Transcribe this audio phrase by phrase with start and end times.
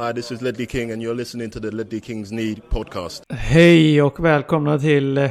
[0.00, 3.24] Hi, this is Ledley King and you're listening to the Ledley Kings Need podcast.
[3.28, 5.30] Hej och välkomna till eh,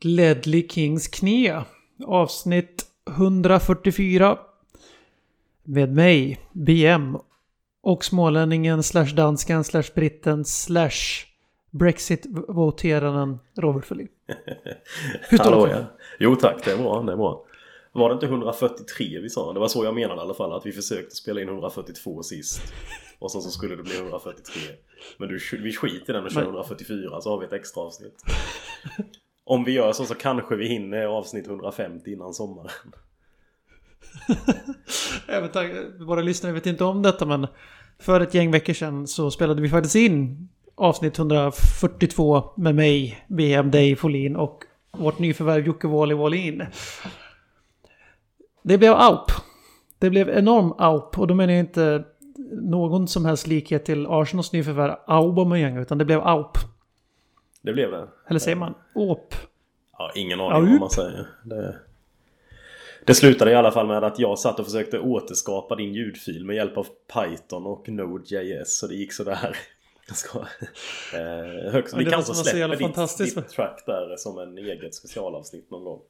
[0.00, 1.62] Ledley Kings knä.
[2.04, 4.38] Avsnitt 144.
[5.64, 7.18] Med mig, BM.
[7.82, 11.26] Och smålänningen slash danskan slash britten slash
[11.70, 14.08] Brexit-voteraren Robert Folin.
[15.28, 15.84] Hur står det till?
[16.18, 17.44] Jo tack, det är bra, det är bra.
[17.92, 19.52] Var det inte 143 vi sa?
[19.52, 22.62] Det var så jag menade i alla fall, att vi försökte spela in 142 sist.
[23.26, 24.62] Och sen så skulle det bli 143.
[25.18, 28.24] Men du, vi skiter i den och kör 144 så har vi ett extra avsnitt.
[29.44, 32.70] Om vi gör så så kanske vi hinner avsnitt 150 innan sommaren.
[35.28, 35.70] Även tack,
[36.00, 37.46] våra lyssnare vet inte om detta men
[37.98, 43.70] för ett gäng veckor sedan så spelade vi faktiskt in avsnitt 142 med mig, BM
[43.70, 46.66] Dave Folin och vårt nyförvärv Jocke Wally Wallin.
[48.62, 49.30] Det blev aup.
[49.98, 52.04] Det blev enorm aup och då menar jag inte
[52.50, 56.58] någon som helst likhet till Arsenals nyförvärv Aubameyang utan det blev aup.
[57.62, 58.08] Det blev det.
[58.28, 59.34] Eller säger man åp?
[59.98, 61.26] Ja, ingen aning vad man säger.
[61.44, 61.76] Det,
[63.04, 66.56] det slutade i alla fall med att jag satt och försökte återskapa din ljudfil med
[66.56, 69.56] hjälp av Python och Node.js så det gick sådär.
[70.08, 75.70] Jag ska, eh, högst, vi kanske släpper ditt, ditt track där som en eget specialavsnitt
[75.70, 76.00] någon gång.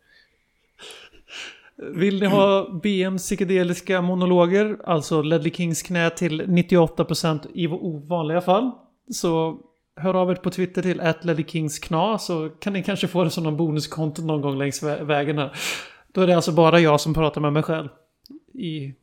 [1.79, 8.71] Vill ni ha BMs psykedeliska monologer, alltså Ledley Kings knä till 98% i ovanliga fall,
[9.11, 9.59] så
[9.97, 13.57] hör av er på Twitter till @ledleykingskna så kan ni kanske få det som någon
[13.57, 15.53] bonuskonto någon gång längs vägen här.
[16.13, 17.89] Då är det alltså bara jag som pratar med mig själv
[18.55, 18.95] i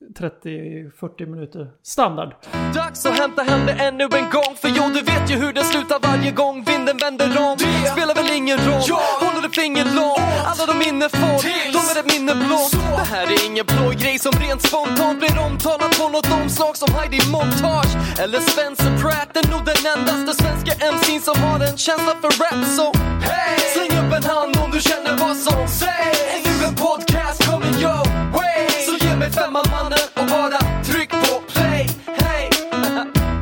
[0.00, 1.70] 30-40 minuter.
[1.82, 2.34] Standard.
[2.74, 5.64] Dags att hämta hem det ännu en gång För jo, du vet ju hur det
[5.64, 7.56] slutar varje gång vinden vänder om.
[7.58, 9.00] Det spelar väl ingen roll, ja.
[9.20, 10.28] håller du finger långt.
[10.50, 11.38] Alla de minne får,
[11.76, 12.72] de är ett minne blått.
[13.00, 17.20] Det här är ingen plojgrej som rent spontant blir omtalat på något omslag som Heidi
[17.34, 17.92] Montage.
[18.22, 19.36] Eller Spencer Pratt.
[19.40, 22.60] Är nog den endaste svenska MC'n som har en känsla för rap.
[22.76, 22.86] Så
[23.28, 23.58] hey!
[23.74, 26.20] släng upp en hand om du känner vad som sägs.
[26.34, 27.17] Är nu en podcast
[29.58, 31.86] ge mannen och bara tryck på play.
[32.06, 32.50] Hey,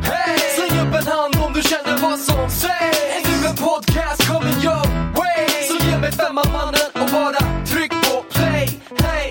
[0.02, 0.38] hey.
[0.56, 2.98] Släng upp en hand om du känner vad som sägs.
[3.16, 7.90] Är du en podcast coming your way Så ge mig femma mannen och bara tryck
[7.90, 8.80] på play.
[9.02, 9.30] Hey.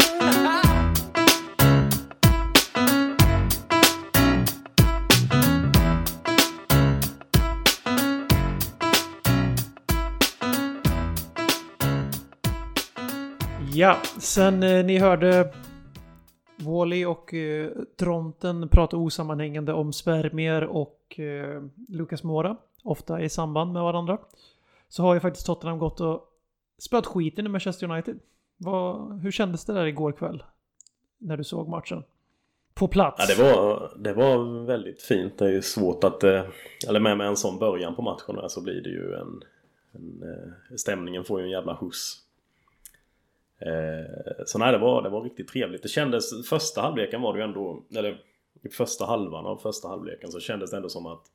[13.74, 15.52] Ja, sen eh, ni hörde
[16.58, 23.74] Wally och eh, Dronten pratar osammanhängande om spermier och eh, Lucas Mora, ofta i samband
[23.74, 24.18] med varandra.
[24.90, 26.32] Så har ju faktiskt Tottenham gått och
[26.78, 28.20] spöat skiten i Manchester United.
[28.58, 30.44] Vad, hur kändes det där igår kväll?
[31.18, 32.04] När du såg matchen?
[32.74, 33.26] På plats?
[33.30, 35.38] Ja, det var, det var väldigt fint.
[35.38, 36.24] Det är ju svårt att...
[36.24, 36.44] eh,
[36.88, 39.42] Eller med, med en sån början på matchen så blir det ju en...
[39.92, 42.22] en eh, stämningen får ju en jävla skjuts.
[43.60, 45.84] Eh, så nej, det var, det var riktigt trevligt.
[45.84, 46.48] Det kändes...
[46.50, 47.84] Första halvleken var det ju ändå...
[47.96, 48.22] Eller
[48.64, 51.26] i första halvan av första halvleken så kändes det ändå som att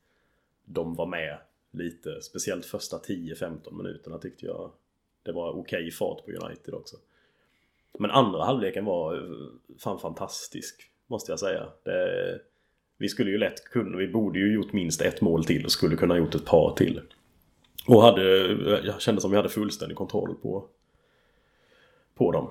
[0.65, 1.37] de var med
[1.71, 2.21] lite.
[2.21, 4.71] Speciellt första 10-15 minuterna tyckte jag
[5.23, 6.95] det var okej fart på United också.
[7.99, 9.21] Men andra halvleken var eh,
[9.79, 10.91] fan fantastisk.
[11.07, 11.67] Måste jag säga.
[11.83, 12.39] Det,
[12.97, 15.95] vi skulle ju lätt kunna, vi borde ju gjort minst ett mål till och skulle
[15.95, 17.01] kunna gjort ett par till.
[17.87, 20.65] Och hade, eh, jag kände som vi hade fullständig kontroll på,
[22.15, 22.49] på dem.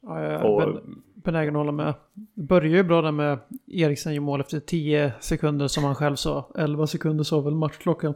[0.00, 1.94] Ja, jag Och- ben- benägen att hålla med.
[2.34, 6.16] Det börjar ju bra där med Eriksen gör mål efter 10 sekunder som han själv
[6.16, 6.48] sa.
[6.58, 8.14] 11 sekunder sa väl matchklockan.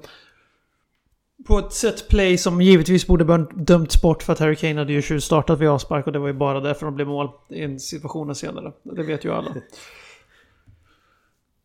[1.47, 5.03] På ett set play som givetvis borde dömts bort för att Harry Kane hade ju
[5.03, 8.35] tjuvstartat vid avspark och det var ju bara därför de blev mål i en situationen
[8.35, 8.73] senare.
[8.83, 9.55] Det vet ju alla.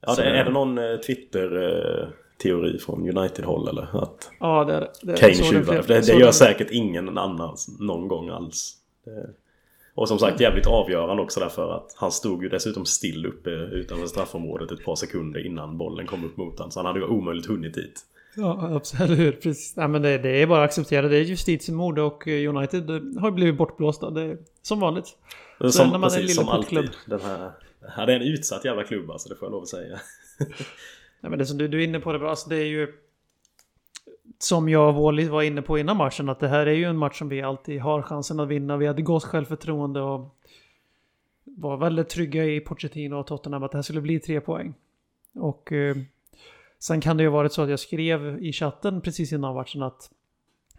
[0.04, 0.98] Ja, det, är det någon eh,
[2.42, 4.04] Twitter-teori från United-håll eller?
[4.04, 5.18] Att Ja, det är det.
[5.18, 5.84] Kane tjuvar?
[5.88, 8.78] det, det gör säkert ingen annan någon gång alls.
[9.96, 14.08] Och som sagt jävligt avgörande också därför att han stod ju dessutom still uppe utanför
[14.08, 16.72] straffområdet ett par sekunder innan bollen kom upp mot honom.
[16.72, 18.02] Så han hade ju omöjligt hunnit dit.
[18.36, 19.42] Ja, absolut.
[19.42, 19.76] Precis.
[19.76, 21.08] Nej, men det, det är bara att acceptera.
[21.08, 22.90] Det är justitiemord och United
[23.20, 24.10] har blivit bortblåsta.
[24.10, 25.18] Det är som vanligt.
[25.62, 26.90] Så Som, när man är en precis, lilla som alltid.
[27.06, 27.52] Den här,
[28.06, 30.00] det är en utsatt jävla klubb alltså, det får jag lov att säga.
[31.22, 32.30] Nej, men det som du, du är inne på det bra.
[32.30, 32.94] Alltså, det är ju...
[34.40, 36.30] Som jag och Wally var inne på innan matchen.
[36.30, 38.78] Att det här är ju en match som vi alltid har chansen att vinna.
[38.78, 40.38] Vi hade gott självförtroende och
[41.44, 44.74] var väldigt trygga i Pochettino och Tottenham att det här skulle bli tre poäng.
[45.36, 45.96] Och eh,
[46.80, 49.84] sen kan det ju ha varit så att jag skrev i chatten precis innan matchen
[49.84, 50.12] att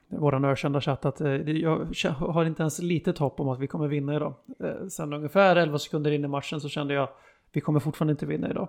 [0.08, 3.88] våran ökända chatt att eh, jag har inte ens litet hopp om att vi kommer
[3.88, 4.34] vinna idag.
[4.60, 7.08] Eh, sen ungefär 11 sekunder in i matchen så kände jag
[7.52, 8.68] vi kommer fortfarande inte vinna idag.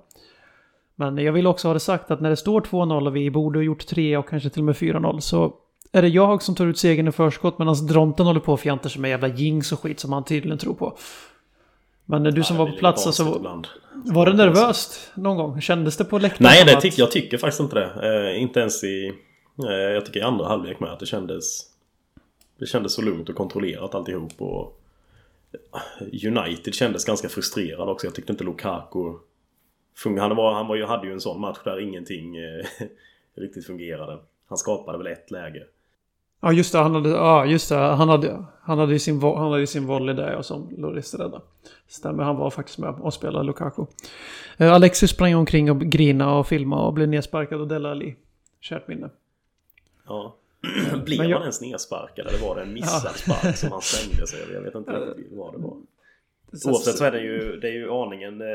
[0.95, 3.59] Men jag vill också ha det sagt att när det står 2-0 och vi borde
[3.59, 5.53] ha gjort 3 och kanske till och med 4-0 så
[5.91, 8.89] är det jag som tar ut segern i förskott medan Dronten håller på och fjantar
[8.89, 10.97] sig med jävla jinx och skit som han tydligen tror på.
[12.05, 13.67] Men du som Ja, var på plats, alltså, ibland.
[13.93, 15.61] var det nervöst någon gång?
[15.61, 16.51] Kändes det på läktaren?
[16.51, 18.31] Nej, det tycker, jag tycker faktiskt inte det.
[18.33, 19.13] Eh, inte ens i...
[19.69, 21.59] Eh, jag tycker i andra halvlek med att det kändes...
[22.59, 24.79] Det kändes så lugnt och kontrollerat alltihop och...
[26.27, 28.07] United kändes ganska frustrerad också.
[28.07, 29.13] Jag tyckte inte Lukaku...
[30.05, 32.65] Han, var, han var ju, hade ju en sån match där ingenting eh,
[33.35, 34.17] riktigt fungerade.
[34.47, 35.63] Han skapade väl ett läge.
[36.41, 39.51] Ja just det, han hade, ja, just det, han hade, han hade ju sin, han
[39.51, 41.41] hade sin volley där och som Loris räddade.
[41.87, 43.85] Stämmer, han var faktiskt med och spelade Lukaku.
[44.57, 48.15] Eh, Alexis sprang omkring och grina och filma och blev nedsparkad och Della Ali.
[48.59, 49.09] Kärt minne.
[50.07, 50.35] Ja.
[51.05, 54.39] Blev jag- han ens nedsparkad eller var det en missad spark som han slängde sig?
[54.53, 55.77] Jag vet inte riktigt vad det var.
[56.65, 58.41] Oavsett så är det ju, det är ju aningen...
[58.41, 58.47] eh,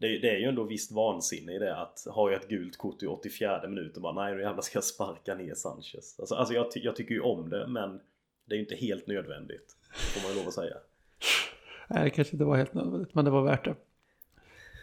[0.00, 3.02] det är, det är ju ändå visst vansinne i det att ha ett gult kort
[3.02, 6.16] i 84 minuten bara nej nu jävlar ska jag sparka ner Sanchez.
[6.20, 8.00] Alltså, alltså jag, ty- jag tycker ju om det men
[8.46, 9.76] det är ju inte helt nödvändigt.
[9.92, 10.74] Får man ju lov att säga.
[11.88, 13.74] Nej, det kanske inte var helt nödvändigt, men det var värt det.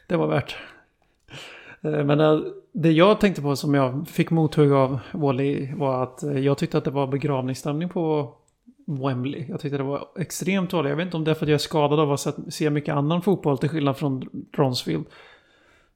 [0.08, 0.56] Det var värt
[1.82, 2.40] eh, Men eh,
[2.72, 6.78] det jag tänkte på som jag fick mothugg av Wally var att eh, jag tyckte
[6.78, 8.34] att det var begravningsstämning på
[8.86, 9.46] Wembley.
[9.50, 10.90] Jag tyckte det var extremt dåligt.
[10.90, 12.96] Jag vet inte om det är för att jag är skadad av att se- mycket
[12.96, 15.06] annan fotboll till skillnad från Bronsfield.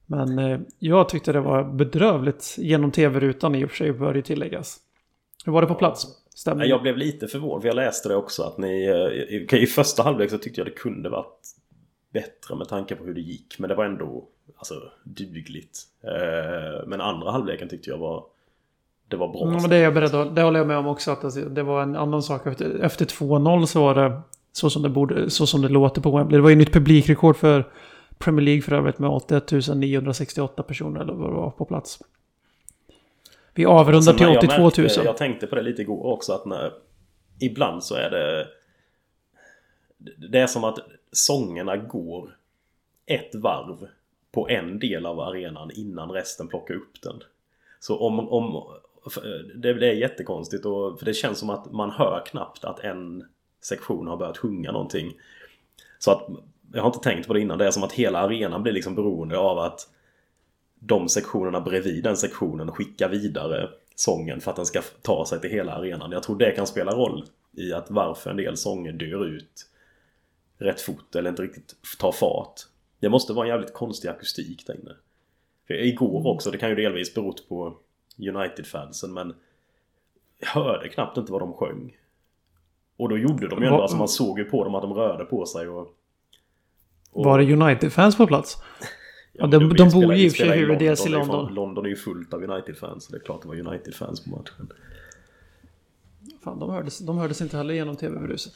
[0.06, 4.22] Men eh, jag tyckte det var bedrövligt genom tv-rutan i och för sig bör det
[4.22, 4.76] tilläggas.
[5.44, 6.06] Hur var det på plats?
[6.34, 6.68] Stämningen?
[6.70, 8.84] Jag blev lite förvånad för jag läste det också att ni...
[8.86, 11.56] eh, I, I första halvlek så tyckte jag det kunde varit
[12.12, 13.58] bättre med tanke på hur det gick.
[13.58, 14.24] Men det var ändå
[14.56, 15.78] alltså, dugligt.
[16.04, 18.24] Eh, Men andra halvleken tyckte jag var...
[19.10, 19.40] Det var bra.
[19.40, 21.10] Ja, men det är jag beredd att, det håller jag med om också.
[21.10, 22.46] Att alltså, det var en annan sak.
[22.46, 24.20] Efter, efter 2-0 så var det
[24.52, 26.38] så som det, borde, så som det låter på Wembley.
[26.38, 27.72] Det var ju nytt publikrekord för
[28.18, 31.98] Premier League för övrigt med 81 968 personer eller vad det var på plats.
[33.54, 34.84] Vi avrundar Sen till när jag 82 000.
[34.84, 36.72] märkte- Jag tänkte på det lite igår också att när,
[37.40, 38.46] ibland så är det...
[40.30, 40.78] Det är som att
[41.12, 42.36] sångerna går
[43.06, 43.88] ett varv
[44.32, 47.22] på en del av arenan innan resten plockar upp den.
[47.80, 48.28] Så om...
[48.28, 48.62] om
[49.54, 53.24] det, är jättekonstigt och, för det känns som att man hör knappt att en
[53.62, 55.12] sektion har börjat sjunga någonting.
[55.98, 56.26] Så att
[56.72, 57.58] jag har inte tänkt på det innan.
[57.58, 59.88] Det är som att hela arenan blir liksom beroende av att
[60.78, 65.50] de sektionerna bredvid den sektionen skickar vidare sången för att den ska ta sig till
[65.50, 66.12] hela arenan.
[66.12, 69.66] Jag tror det kan spela roll i att varför en del sånger dör ut
[70.58, 72.60] rätt fort eller inte riktigt tar fart.
[73.00, 74.92] Det måste vara en jävligt konstig akustik där inne.
[75.66, 77.78] För igår också, det kan ju delvis berott på
[78.28, 79.34] United-fansen men
[80.38, 81.96] jag hörde knappt inte vad de sjöng.
[82.96, 84.92] Och då gjorde de ju ändå, Va- alltså man såg ju på dem att de
[84.94, 85.94] rörde på sig och...
[87.12, 88.56] och Var det United-fans på plats?
[89.32, 91.54] Ja, de- de spelar- bor ju i och för sig spelar huvudels i London.
[91.54, 94.72] London är ju fullt av United-fans, så det är klart det var United-fans på matchen.
[96.44, 98.52] Fan, de hördes, de hördes inte heller genom tv-bruset.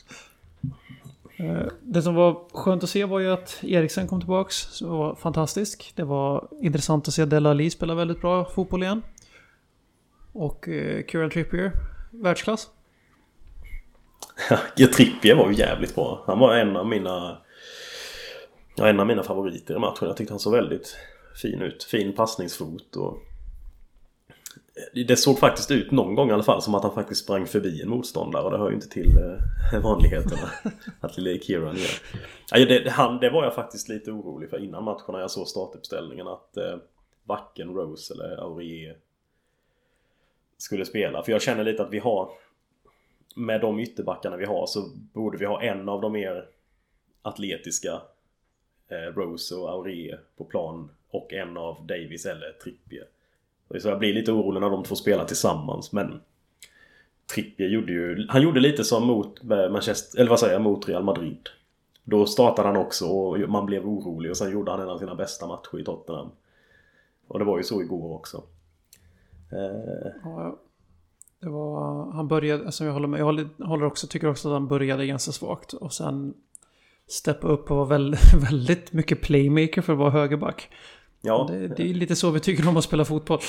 [1.36, 4.78] Eh, Det som var skönt att se var ju att Eriksen kom tillbaks.
[4.78, 5.92] Det var fantastisk.
[5.96, 9.02] Det var intressant att se Della Ali spela väldigt bra fotboll igen.
[10.34, 11.72] Och eh, Kieran Trippier,
[12.10, 12.70] världsklass.
[14.76, 16.24] Ja, Trippier var ju jävligt bra.
[16.26, 17.38] Han var en av mina...
[18.76, 20.08] Ja, en av mina favoriter i matchen.
[20.08, 20.96] Jag tyckte han såg väldigt
[21.42, 21.84] fin ut.
[21.84, 23.18] Fin passningsfot och...
[25.06, 27.82] Det såg faktiskt ut någon gång i alla fall som att han faktiskt sprang förbi
[27.82, 29.16] en motståndare och det hör ju inte till
[29.72, 30.50] eh, vanligheterna
[31.00, 31.90] att lille Kieran gör.
[32.50, 35.48] Ja, det, han, det var jag faktiskt lite orolig för innan matchen när jag såg
[35.48, 36.76] startuppställningen att eh,
[37.24, 38.96] varken Rose eller Aurier
[40.58, 41.22] skulle spela.
[41.22, 42.30] För jag känner lite att vi har
[43.36, 46.48] med de ytterbackarna vi har så borde vi ha en av de mer
[47.22, 48.02] atletiska
[48.88, 53.04] eh, Rose och Aurier på plan och en av Davis eller Trippier.
[53.78, 56.20] Så jag blir lite orolig när de två spelar tillsammans men
[57.34, 58.26] Trippier gjorde ju...
[58.28, 60.20] Han gjorde lite som mot eh, Manchester...
[60.20, 60.62] Eller vad säger jag?
[60.62, 61.48] Mot Real Madrid.
[62.04, 65.14] Då startade han också och man blev orolig och sen gjorde han en av sina
[65.14, 66.30] bästa matcher i Tottenham.
[67.28, 68.42] Och det var ju så igår också.
[69.52, 70.60] Eh, Ja,
[71.40, 74.52] det var, han började, alltså jag håller med, jag håller, håller också, tycker också att
[74.52, 75.72] han började ganska svagt.
[75.72, 76.34] Och sen
[77.06, 80.68] steppa upp och var väldigt, väldigt mycket playmaker för att vara högerback.
[81.20, 83.40] ja, Det, det är lite så vi tycker om att spela fotboll.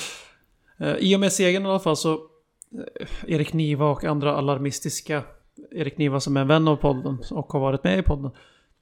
[0.78, 5.22] Eh, I och med segern i alla fall så eh, Erik Niva och andra alarmistiska
[5.70, 8.30] Erik Niva som är en vän av podden och har varit med i podden.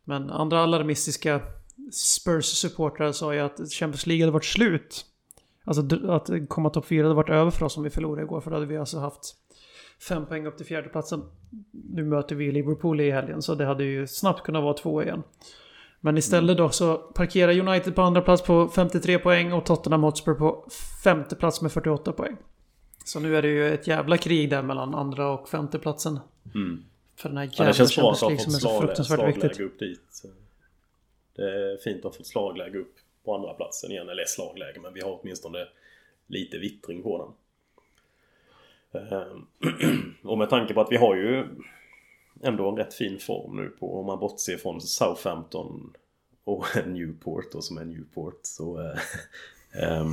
[0.04, 1.40] Men andra alarmistiska
[1.92, 5.06] Spurs-supportrar sa ju att Champions League hade varit slut.
[5.64, 8.40] Alltså att komma topp 4 hade varit över för oss om vi förlorade igår.
[8.40, 9.36] För då hade vi alltså haft
[10.08, 11.22] fem poäng upp till fjärdeplatsen.
[11.70, 15.22] Nu möter vi Liverpool i helgen så det hade ju snabbt kunnat vara två igen.
[16.00, 20.34] Men istället då så parkerar United på andra plats på 53 poäng och Tottenham Hotspur
[20.34, 20.68] på
[21.04, 22.36] femte plats med 48 poäng.
[23.04, 26.20] Så nu är det ju ett jävla krig där mellan andra och femte platsen.
[26.54, 26.82] Mm.
[27.16, 29.28] För den här Ja, jävla det känns bra att ha fått som är så fruktansvärt
[29.28, 29.60] viktigt.
[29.60, 30.22] upp dit.
[31.36, 34.08] Det är fint att ha fått slagläge upp på andra platsen igen.
[34.08, 35.66] Eller slagläge, men vi har åtminstone
[36.26, 37.32] lite vittring på den.
[39.02, 39.46] Ehm,
[40.22, 41.46] Och med tanke på att vi har ju
[42.42, 45.92] ändå en rätt fin form nu på om man bortser från Southampton
[46.44, 48.98] och Newport då som är Newport så eh,
[49.82, 50.12] ehm,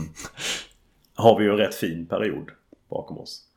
[1.16, 2.52] har vi ju en rätt fin period
[2.90, 3.48] bakom oss.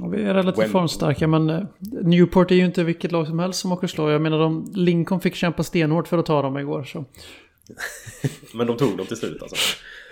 [0.00, 3.38] Och vi är relativt When- formstarka men eh, Newport är ju inte vilket lag som
[3.38, 4.10] helst som åker slå.
[4.10, 7.04] Jag menar de, Lincoln fick kämpa stenhårt för att ta dem igår så.
[8.54, 9.56] Men de tog dem till slut alltså.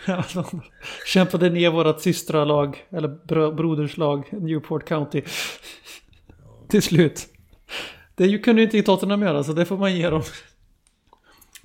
[0.07, 0.61] Ja, de
[1.07, 5.23] kämpade ner vårat systralag, eller bro, broderslag, Newport County.
[6.69, 7.29] Till slut.
[8.15, 10.23] Det kunde ju inte Tottenham göra så det får man ge dem.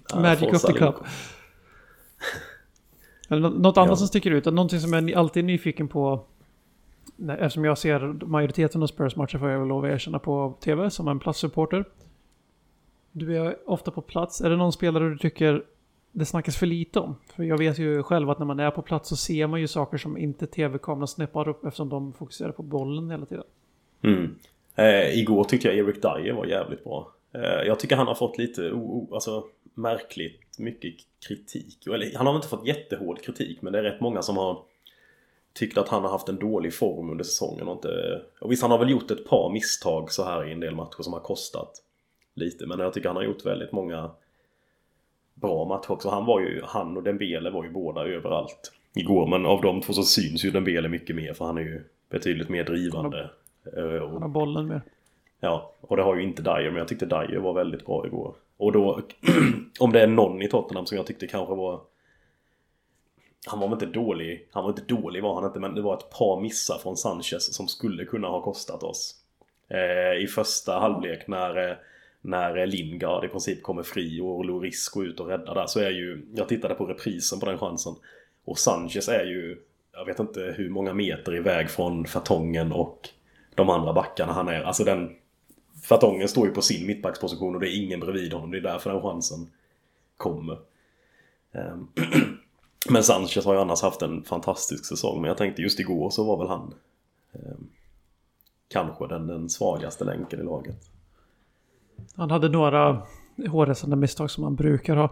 [0.09, 0.95] Ja, Magic of the Cup.
[3.29, 3.95] Något annat Ja.
[3.95, 6.25] som sticker ut, någonting som jag alltid är nyfiken på.
[7.15, 10.57] Nej, Eftersom jag ser majoriteten av Spurs matcher får jag väl lov att erkänna på
[10.59, 11.85] tv som en platssupporter.
[13.11, 14.41] Du är ofta på plats.
[14.41, 15.63] Är det någon spelare du tycker
[16.19, 17.15] det snackas för lite om?
[17.35, 19.67] För jag vet ju själv att när man är på plats så ser man ju
[19.67, 23.43] saker som inte tv-kameran snäppar upp eftersom de fokuserar på bollen hela tiden.
[24.01, 24.35] Mm.
[24.75, 27.11] Eh, igår tyckte jag Eric Dyer var jävligt bra.
[27.31, 30.93] Eh, jag tycker han har fått lite o, o, alltså, märkligt mycket
[31.27, 31.87] kritik.
[31.87, 34.59] Eller, han har väl inte fått jättehård kritik men det är rätt många som har
[35.53, 37.67] tyckt att han har haft en dålig form under säsongen.
[37.67, 40.59] Och, inte, och visst, han har väl gjort ett par misstag så här i en
[40.59, 41.83] del matcher som har kostat
[42.33, 42.65] lite.
[42.65, 44.11] Men jag tycker han har gjort väldigt många
[45.41, 46.09] bra matcher också.
[46.09, 49.27] Han, var ju, han och Dembele var ju båda överallt igår.
[49.27, 52.49] Men av de två så syns ju Dembele mycket mer för han är ju betydligt
[52.49, 53.29] mer drivande.
[53.77, 54.81] Eh, och- Han har bollen mer.
[55.39, 58.35] Ja, och det har ju inte Dyer, men jag tyckte Dyer var väldigt bra igår.
[58.57, 59.01] Och då,
[59.79, 61.81] om det är någon i Tottenham som jag tyckte kanske var...
[63.47, 65.93] Han var väl inte dålig, han var inte dålig var han inte, men det var
[65.97, 69.15] ett par missar från Sanchez som skulle kunna ha kostat oss.
[69.69, 71.75] Eh, I första halvlek när, eh,
[72.27, 75.79] när eh, Lingard i princip kommer fri och Loris går ut och räddar där så
[75.79, 76.25] är ju...
[76.35, 77.95] Jag tittade på reprisen på den chansen.
[78.45, 79.57] Och Sanchez är ju,
[79.93, 83.09] jag vet inte hur många meter iväg från Fatongen och
[83.55, 84.63] de andra backarna han är.
[84.63, 85.15] Alltså den...
[85.83, 88.51] Fatongen står ju på sin mittbacksposition och det är ingen bredvid honom.
[88.51, 89.49] Det är därför den chansen
[90.17, 90.57] kommer.
[91.51, 91.87] Ehm,
[92.89, 95.21] men Sanchez har ju annars haft en fantastisk säsong.
[95.21, 96.73] Men jag tänkte just igår så var väl han
[97.33, 97.69] ehm,
[98.67, 100.96] kanske den, den svagaste länken i laget.
[102.15, 103.01] Han hade några
[103.49, 105.03] hårresande misstag som han brukar ha.
[105.03, 105.09] Eh,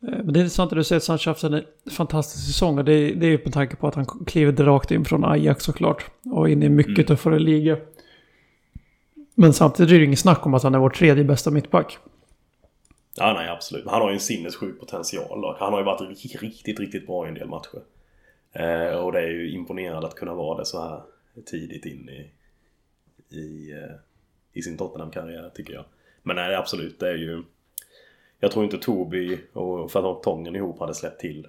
[0.00, 2.78] Men det är intressant att du säger att Sanchez har haft en fantastisk säsong.
[2.78, 5.24] Och det är, det är ju med tanke på att han kliver rakt in från
[5.24, 6.10] Ajax såklart.
[6.24, 7.06] Och in i mycket Mm.
[7.06, 7.76] tuffare liga.
[9.34, 11.98] Men samtidigt är det inget snack om att han är vår tredje bästa mittback.
[13.18, 13.86] Ja, nej absolut.
[13.86, 15.44] Han har ju en sinnessjuk potential.
[15.44, 17.80] Och han har ju varit riktigt, riktigt, riktigt bra i en del matcher.
[18.52, 21.00] Eh, och det är ju imponerande att kunna vara det så här
[21.46, 22.30] tidigt in i,
[23.36, 23.96] i, eh,
[24.52, 25.84] i sin Tottenham-karriär tycker jag.
[26.26, 27.00] Men nej, absolut.
[27.00, 27.42] Det är ju...
[28.40, 31.46] Jag tror inte Toby och Fatongen ihop hade släppt till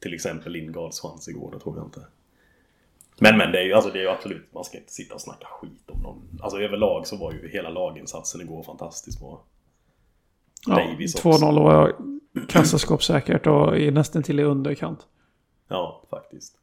[0.00, 1.50] till exempel Lingards chans igår.
[1.52, 2.00] Det tror jag inte.
[3.18, 5.20] Men men det är ju, alltså, det är ju absolut, man ska inte sitta och
[5.20, 6.40] snacka skit om någon.
[6.42, 9.42] Alltså överlag så var ju hela laginsatsen igår fantastiskt bra.
[10.66, 11.28] Ja, Davies också.
[11.28, 11.96] 2-0 var
[12.48, 15.06] kassaskåpssäkert och är nästan till i underkant.
[15.68, 16.54] Ja, faktiskt.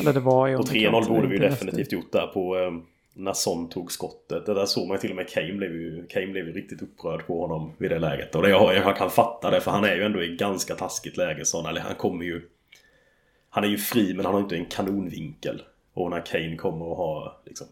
[0.00, 1.06] Eller det var i Och underkant.
[1.06, 2.70] 3-0 borde vi ju definitivt gjort där på eh,
[3.16, 4.46] när Son tog skottet.
[4.46, 6.82] Det där såg man ju till och med Kane blev ju, Kane blev ju riktigt
[6.82, 8.34] upprörd på honom vid det läget.
[8.34, 11.16] Och det, jag, jag kan fatta det för han är ju ändå i ganska taskigt
[11.16, 11.66] läge Son.
[11.66, 12.42] Eller han kommer ju...
[13.50, 15.62] Han är ju fri men han har inte en kanonvinkel.
[15.92, 17.66] Och när Kane kommer och har liksom...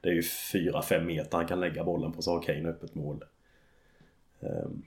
[0.00, 3.24] Det är ju 4-5 meter han kan lägga bollen på så har Kane öppet mål.
[4.40, 4.82] Ehm,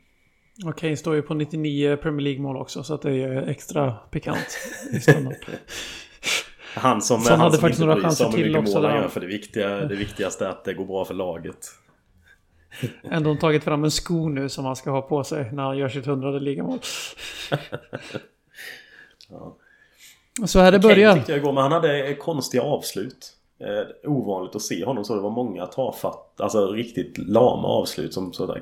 [0.65, 3.91] Och Kane står ju på 99 Premier League-mål också så att det är ju extra
[3.93, 4.57] pikant
[4.93, 5.33] i stunden.
[6.75, 9.07] Han som, Son han hade som faktiskt några chanser till också mål han gör.
[9.07, 11.67] För det viktiga, det viktigaste är att det går bra för laget.
[13.03, 15.89] Ändå tagit fram en sko nu som han ska ha på sig när han gör
[15.89, 16.79] sitt hundrade ligamål.
[19.29, 19.57] Ja.
[20.47, 21.15] Så här det börjar.
[21.15, 23.33] tyckte jag igår, men han hade konstiga avslut.
[23.59, 25.15] Eh, ovanligt att se honom så.
[25.15, 28.61] Det var många tafatt, alltså riktigt lama avslut som sådär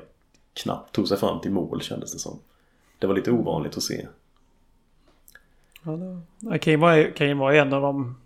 [0.52, 2.38] knappt tog sig fram till mål kändes det som.
[2.98, 4.06] Det var lite ovanligt att se.
[5.82, 8.16] Ja, Kane, var, Kane var en av de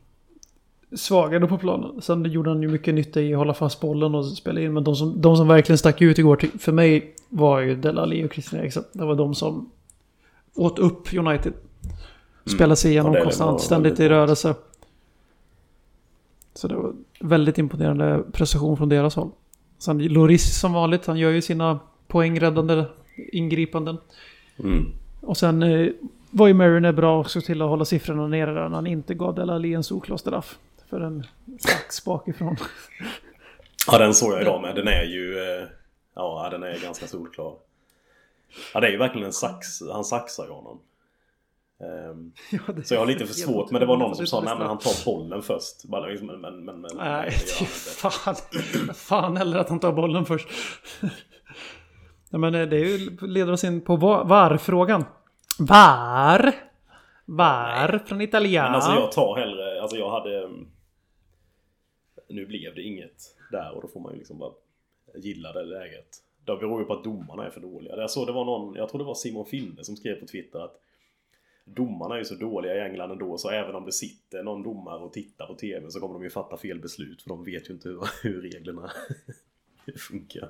[0.96, 2.02] svagare på planen.
[2.02, 4.72] Sen gjorde han ju mycket nytta i att hålla fast bollen och spela in.
[4.72, 8.32] Men de som, de som verkligen stack ut igår för mig var ju Delali och
[8.32, 8.84] Christian Eriksen.
[8.92, 9.70] Det var de som
[10.54, 11.52] åt upp United.
[12.46, 14.54] Spelade sig igenom var konstant, ständigt i rörelse.
[16.54, 19.30] Så det var väldigt imponerande prestation från deras håll.
[19.78, 22.84] Sen Loris som vanligt, han gör ju sina poängräddande
[23.32, 23.98] ingripanden.
[24.56, 24.86] Mm.
[25.20, 25.88] Och sen eh,
[26.34, 29.34] var ju Mariner bra också till att hålla siffrorna nere där när han inte gav
[29.34, 29.84] Dela Ali en
[30.18, 30.58] straff.
[30.90, 31.26] För en
[31.60, 32.56] sax bakifrån.
[33.86, 34.74] Ja, den såg jag idag med.
[34.74, 35.38] Den är ju...
[35.38, 35.66] eh,
[36.14, 37.52] Ja, den är ganska solklar.
[38.74, 39.66] Ja, det är ju verkligen en sax.
[39.92, 40.80] Han saxar ju honom.
[41.80, 42.32] Ehm,
[42.76, 43.70] Ja, Så jag har lite för svårt.
[43.70, 45.84] Men det var någon som sa är nej men han tar bollen först.
[45.84, 48.34] Bara liksom, Men, men, men, men Nej, det fan.
[48.94, 50.48] Fan heller att han tar bollen först.
[52.30, 55.04] Nej, men eh, det är ju, leder oss in på va- VAR-frågan.
[55.58, 56.54] VAR?
[57.24, 58.64] VAR från Italien.
[58.64, 60.44] Men alltså jag tar hellre, alltså jag hade...
[60.44, 60.66] mm,
[62.28, 64.52] Nu blev det inget där och då får man ju liksom bara
[65.14, 66.06] gilla det läget.
[66.44, 67.96] Det beror ju på att domarna är för dåliga.
[67.96, 70.58] Jag såg det var någon, jag tror det var Simon Finne som skrev på Twitter
[70.58, 70.80] att
[71.66, 74.98] Domarna är ju så dåliga i England ändå så även om det sitter någon domare
[74.98, 77.74] och tittar på TV så kommer de ju fatta fel beslut för de vet ju
[77.74, 78.90] inte hur, hur reglerna
[80.10, 80.48] funkar.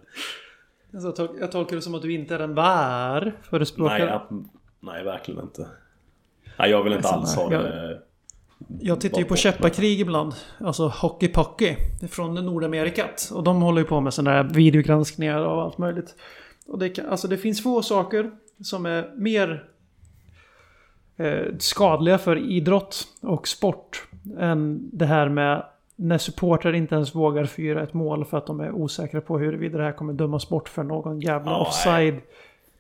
[0.95, 4.21] Alltså, jag, tol- jag tolkar det som att du inte är en VAR-förespråkare.
[4.31, 4.45] Nej,
[4.85, 5.69] nej, verkligen inte.
[6.59, 8.01] Nej, jag vill inte Nej, alls ha det...
[8.81, 10.35] Jag tittar ju på käppakrig ibland.
[10.59, 11.77] Alltså Hockey Pocky.
[12.11, 13.31] Från Nordamerikat.
[13.35, 16.15] Och de håller ju på med sådana här videogranskningar och allt möjligt.
[16.67, 18.31] Och det, kan, alltså det finns få saker
[18.63, 19.65] som är mer
[21.17, 24.09] eh, skadliga för idrott och sport.
[24.39, 25.65] Än det här med
[25.97, 29.79] när supportrar inte ens vågar fyra ett mål för att de är osäkra på huruvida
[29.79, 32.21] det här kommer dömas bort för någon jävla Ja, offside.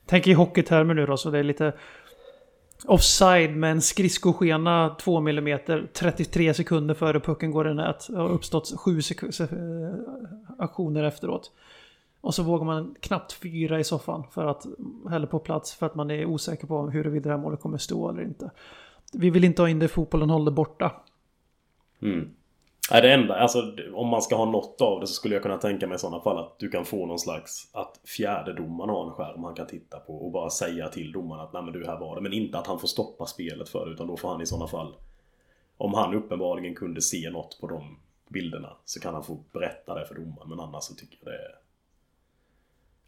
[0.07, 1.73] Tänk i hockeytermer nu då så det är lite
[2.87, 5.59] offside med en skridskoskena 2 mm
[5.93, 8.07] 33 sekunder före pucken går i nät.
[8.09, 9.01] Det har uppstått sju
[9.41, 9.49] eh,
[10.59, 11.53] aktioner efteråt.
[12.21, 14.67] Och så vågar man knappt fyra i soffan för att,
[15.13, 18.11] eller på plats för att man är osäker på huruvida det här målet kommer stå
[18.11, 18.51] eller inte.
[19.13, 20.93] Vi vill inte ha in det i fotbollen, håll det borta.
[22.03, 22.31] Mm.
[22.91, 25.57] Nej, det enda, alltså om man ska ha något av det så skulle jag kunna
[25.59, 29.05] tänka mig i sådana fall att du kan få någon slags att fjärde domaren har
[29.07, 31.87] en skärm han kan titta på och bara säga till domaren att nej men du
[31.87, 32.21] här var det.
[32.23, 34.67] Men inte att han får stoppa spelet för det utan då får han i sådana
[34.67, 34.95] fall
[35.77, 37.97] om han uppenbarligen kunde se något på de
[38.29, 41.37] bilderna så kan han få berätta det för domaren men annars så tycker jag det
[41.39, 41.55] är...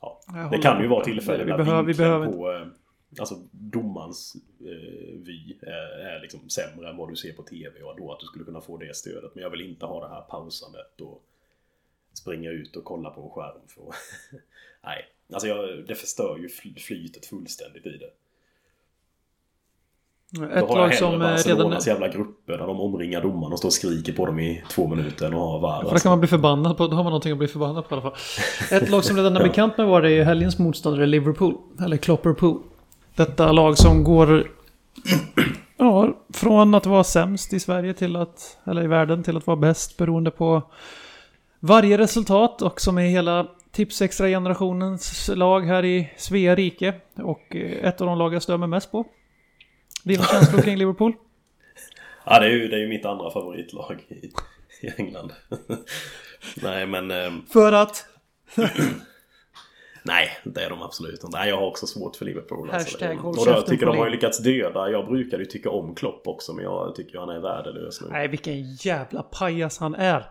[0.01, 2.71] Ja, Jag det kan ju vara tillfällen Vi där behöver- vi behöver- på...
[3.13, 7.83] eh, Alltså domarens eh, vy är, är liksom sämre än vad du ser på TV
[7.83, 9.35] och då att du skulle kunna få det stödet.
[9.35, 11.23] Men jag vill inte ha det här pausandet och
[12.13, 13.61] springa ut och kolla på en skärm.
[13.69, 13.83] För
[14.85, 18.11] Nej, alltså jag, det förstör ju fly- flytet fullständigt i det.
[20.31, 21.35] Då Ett har jag lag hellre som eh, redan...
[21.37, 24.89] Barcelonas jävla grupper där de omringar domaren och står och skriker på dem i två
[24.89, 25.85] minuter än att ha VAR.
[25.85, 26.87] För det kan man bli förbannad på.
[26.87, 28.19] Då har man någonting att bli förbannad på i alla fall.
[28.83, 31.57] Ett lag som redan är bekant med var det är helgens motståndare Liverpool.
[31.85, 32.63] Eller Klopperpool.
[33.17, 34.51] Detta lag som går...
[35.79, 38.59] Ja, från att vara sämst i Sverige till att...
[38.65, 40.63] Eller i världen till att vara bäst beroende på
[41.61, 42.63] varje resultat.
[42.63, 46.95] Och som är hela Tips Extra generationens lag här i Svea rike.
[47.15, 49.07] Och eh, ett av de lag jag stör mig mest på.
[50.05, 51.13] Dina känslor kring Liverpool?
[52.25, 54.15] Ja, det är ju, det är ju mitt andra favoritlag i,
[54.87, 55.33] i England.
[56.63, 57.11] Nej, men...
[57.11, 58.07] ehm, För att...
[60.07, 61.39] Nej, det är de absolut inte.
[61.39, 62.71] Nej, jag har också svårt för Liverpool.
[62.71, 64.91] Hashtag det, håll och jag tycker de har ju lyckats döda.
[64.91, 68.09] Jag brukade ju tycka om Klopp också, men jag tycker han är värdelös nu.
[68.11, 70.31] Nej, vilken jävla pajas han är.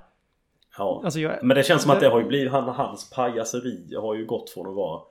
[0.77, 1.01] Ja.
[1.03, 1.43] Alltså jag...
[1.43, 4.49] Men det känns som att det har ju blivit, han, hans pajaseri har ju gått
[4.49, 5.01] från att vara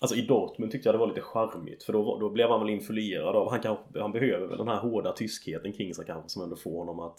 [0.00, 2.70] Alltså i Dortmund tyckte jag det var lite charmigt för då, då blev han väl
[2.70, 6.42] influerad av, han, kan, han behöver väl den här hårda tyskheten kring sig kanske som
[6.42, 7.18] ändå får honom att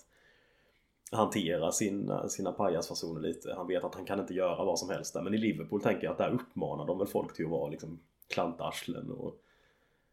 [1.11, 3.53] hantera sina, sina pajasfasoner lite.
[3.57, 5.21] Han vet att han kan inte göra vad som helst där.
[5.21, 7.99] Men i Liverpool tänker jag att där uppmanar de väl folk till att vara liksom
[8.33, 9.35] klantarslen och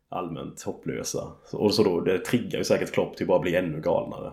[0.09, 1.33] allmänt hopplösa.
[1.53, 4.33] Och så då, det triggar ju säkert Klopp till att bara bli ännu galnare.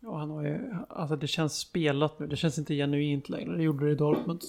[0.00, 2.26] Ja, han har ju, alltså det känns spelat nu.
[2.26, 3.56] Det känns inte genuint längre.
[3.56, 4.40] Det gjorde det i Dortmund.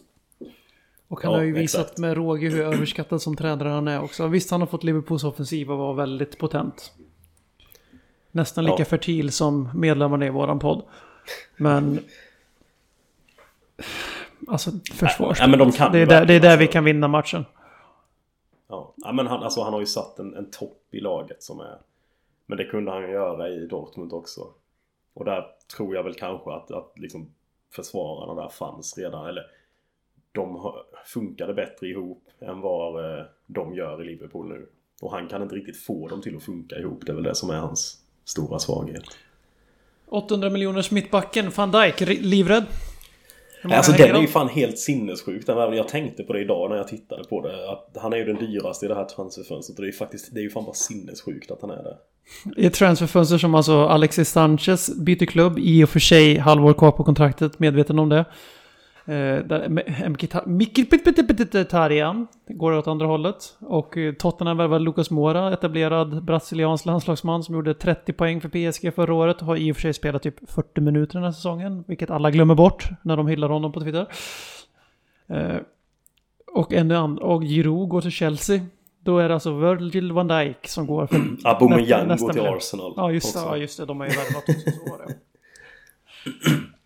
[1.07, 1.97] Och han Ja, har ju visat exakt.
[1.99, 4.27] med råge hur överskattad som tränare han är också.
[4.27, 6.93] Visst, han har fått Liverpools offensiv att vara väldigt potent.
[8.31, 8.85] Nästan lika Ja.
[8.85, 10.83] fertil som medlemmarna i våran podd.
[11.57, 11.99] Men...
[14.47, 15.39] Alltså försvars.
[15.39, 16.73] Nej, de kan det, är där, det är där vi alltså.
[16.73, 17.45] kan vinna matchen.
[18.67, 21.59] Ja, ja men han, alltså, han har ju satt en, en topp i laget som
[21.59, 21.77] är...
[22.45, 24.41] Men det kunde han göra i Dortmund också.
[25.13, 27.29] Och där tror jag väl kanske att, att liksom
[27.71, 29.27] försvararna där fanns redan.
[29.27, 29.43] Eller
[30.31, 30.73] de
[31.05, 34.69] funkade bättre ihop än vad eh, de gör i Liverpool nu.
[35.01, 37.05] Och han kan inte riktigt få dem till att funka ihop.
[37.05, 39.03] Det är väl det som är hans stora svaghet.
[40.09, 42.65] 800 miljoners mittbacken, van Dijk, livrädd.
[43.63, 45.83] Alltså den är ju fan helt sinnessjuk den värvningen.
[45.83, 47.71] Jag tänkte på det idag när jag tittade på det.
[47.71, 49.79] Att han är ju den dyraste i det här transferfönstret.
[49.79, 51.97] Och det är ju faktiskt, det är ju fan bara sinnessjukt att han är det.
[52.57, 56.91] I ett transferfönster som alltså Alexis Sanchez byter klubb, i och för sig halvår kvar
[56.91, 58.25] på kontraktet, medveten om det.
[59.05, 59.43] Eh,
[60.45, 63.57] Mkhitaryan går åt andra hållet.
[63.59, 68.95] Och eh, Tottenham värvade Lucas Moura, etablerad brasiliansk landslagsman som gjorde 30 poäng för PSG
[68.95, 69.41] förra året.
[69.41, 72.55] Har i och för sig spelat typ 40 minuter den här säsongen, vilket alla glömmer
[72.55, 74.07] bort när de hyllar honom på Twitter.
[75.27, 75.57] Eh,
[76.53, 78.61] och ännu and och Giroud går till Chelsea.
[79.03, 81.17] Då är det alltså Virgil van Dijk som går för...
[81.43, 82.57] Aubameyang går till miljard.
[82.57, 82.93] Arsenal.
[82.95, 83.85] Ja, just, det, ja, just det.
[83.85, 84.71] De har ju värvat också.
[84.71, 85.13] Så var det.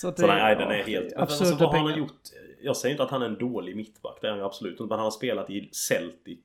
[0.00, 1.12] Så, att Så nej, den är ja, helt...
[1.12, 1.98] Alltså, vad har han pengar.
[1.98, 2.12] gjort?
[2.62, 4.82] Jag säger inte att han är en dålig mittback, det är han ju absolut inte.
[4.82, 6.38] Men han har spelat i Celtic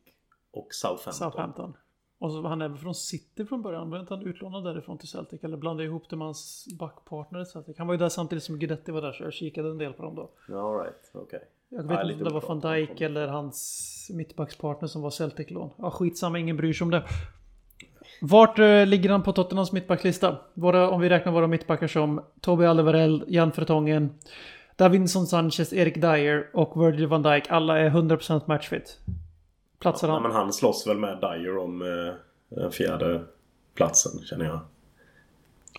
[0.51, 1.13] och Southampton.
[1.13, 1.73] Southampton.
[2.19, 3.89] Och så var han även från City från början.
[3.89, 5.43] Var inte han utlånad därifrån till Celtic?
[5.43, 7.77] Eller blandade jag ihop det med hans backpartner i Celtic?
[7.77, 10.03] Han var ju där samtidigt som Guidetti var där så jag kikade en del på
[10.03, 10.55] dem då.
[10.57, 11.39] All right, okej.
[11.69, 15.69] Jag Ja, vet inte om det var van Dijk eller hans mittbackspartner som var Celtic-lån.
[15.77, 17.03] Ja, skitsamma, ingen bryr sig om det.
[18.21, 20.37] Vart eh, ligger han på Tottenhams mittbacklista?
[20.53, 24.09] Våra, om vi räknar våra mittbackar som Toby Alderweireld, Jan Vertongen,
[24.75, 27.43] Davinson Sanchez, Erik Dyer och Virgil van Dijk.
[27.49, 28.97] Alla är 100% matchfit.
[29.79, 30.23] Platsar Ja, han?
[30.23, 31.81] men han slåss väl med Dyer om
[32.61, 33.21] eh, fjärde
[33.75, 34.59] platsen, känner jag.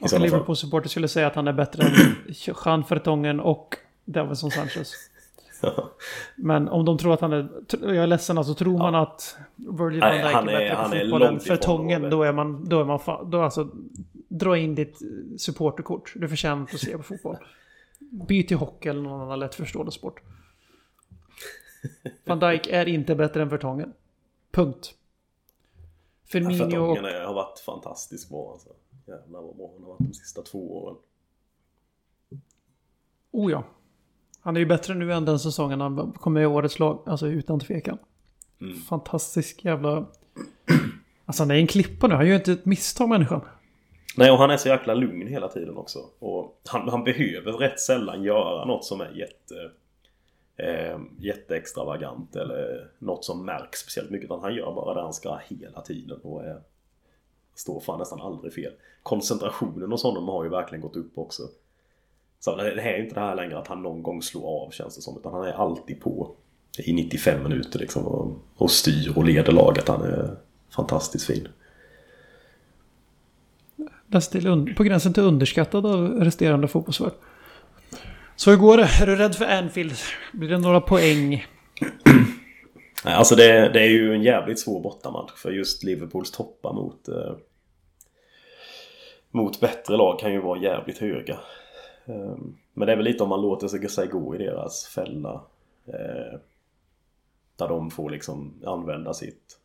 [0.01, 0.21] I Och.
[0.21, 1.93] Liverpool-supporter skulle säga att han är bättre än
[2.65, 4.93] Jean Vertongen och Davinson Sanchez.
[6.37, 7.49] Men om de tror att han är...
[7.81, 8.55] Jag är ledsen alltså.
[8.55, 12.05] Tror man att Virgil van Dijk är bättre på är fotboll än långt ifrån Vertongen.
[12.05, 12.65] att Då är man...
[12.69, 13.31] Då är man fan...
[13.31, 13.69] Då alltså...
[14.29, 14.99] Dra in ditt
[15.39, 16.13] supporterkort.
[16.17, 17.37] Du förtjänar att se på fotboll.
[17.99, 20.21] Byt till hockey eller någon annan lättförståelig sport.
[22.25, 23.93] Van Dijk är inte bättre än Vertongen.
[24.51, 24.95] Punkt.
[26.25, 26.65] Firmino.
[26.65, 28.69] Vertongen är- har varit fantastiskt bra alltså.
[29.07, 30.97] Jävlar vad bra han har varit de sista två åren.
[33.31, 33.65] Oh ja.
[34.45, 37.03] Han är ju bättre nu än den säsongen han kom med i årets lag.
[37.07, 37.99] Alltså utan tvekan.
[38.61, 38.77] Mm.
[38.77, 40.07] Fantastisk jävla...
[41.27, 42.15] Alltså han är en klippa nu.
[42.15, 43.41] Han gör ju inte ett misstag människan.
[44.17, 45.99] Nej, och han är så jäkla lugn hela tiden också.
[46.19, 49.71] Och han, han behöver rätt sällan göra något som är jätte...
[50.57, 54.25] Eh, jätteextravagant eller något som märks speciellt mycket.
[54.25, 56.61] Utan han gör bara det han ska hela tiden och är,
[57.55, 58.73] står fan nästan aldrig fel.
[59.03, 61.43] Koncentrationen hos honom har ju verkligen gått upp också.
[62.45, 64.97] Så det det är inte det här längre att han någon gång slår av känns
[64.97, 65.19] det som.
[65.19, 66.35] Utan han är alltid på
[66.79, 69.89] i 95 minuter liksom och, och styr och leder laget.
[69.89, 70.37] Han är
[70.77, 71.49] fantastiskt fin.
[74.07, 77.13] Nästan till på gränsen till underskattad av resterande fotbollsvärld.
[78.37, 78.89] Så hur går det?
[79.03, 79.95] Är du rädd för Anfield?
[80.33, 81.47] Blir det några poäng?
[83.05, 87.09] Nej, alltså det, det är ju en jävligt svår bortamatch för just Liverpools toppar mot
[87.09, 87.37] eh,
[89.31, 91.39] mot bättre lag kan ju vara jävligt höga.
[92.07, 92.37] Eh,
[92.73, 95.41] men det är väl lite om man låter sig, sig gå i deras fälla.
[95.87, 96.39] Eh,
[97.57, 99.59] där de får liksom använda sitt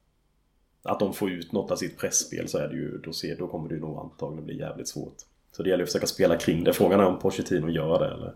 [0.84, 3.48] att de får ut något av sitt pressspel så är det ju, då, ser, då
[3.48, 5.16] kommer det ju nog antagligen bli jävligt svårt.
[5.52, 6.74] Så det gäller att försöka spela kring det.
[6.74, 8.34] Frågan är om Pochettino gör det eller?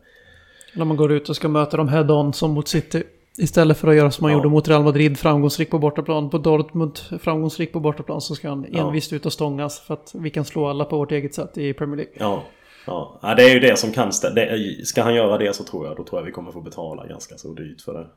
[0.76, 3.04] När man går ut och ska möta dem head-on som mot City.
[3.38, 4.38] Istället för att göra som man Ja.
[4.38, 6.30] gjorde mot Real Madrid, framgångsrik på bortaplan.
[6.30, 8.22] På Dortmund, framgångsrik på bortaplan.
[8.22, 8.88] Så ska han Ja.
[8.88, 9.80] envist ut och stångas.
[9.80, 12.14] För att vi kan slå alla på vårt eget sätt i Premier League.
[12.18, 12.44] Ja,
[12.86, 13.20] ja.
[13.22, 15.64] ja det är ju det som kan stä- det är, Ska han göra det så
[15.64, 18.08] tror jag, då tror jag vi kommer få betala ganska så dyrt för det.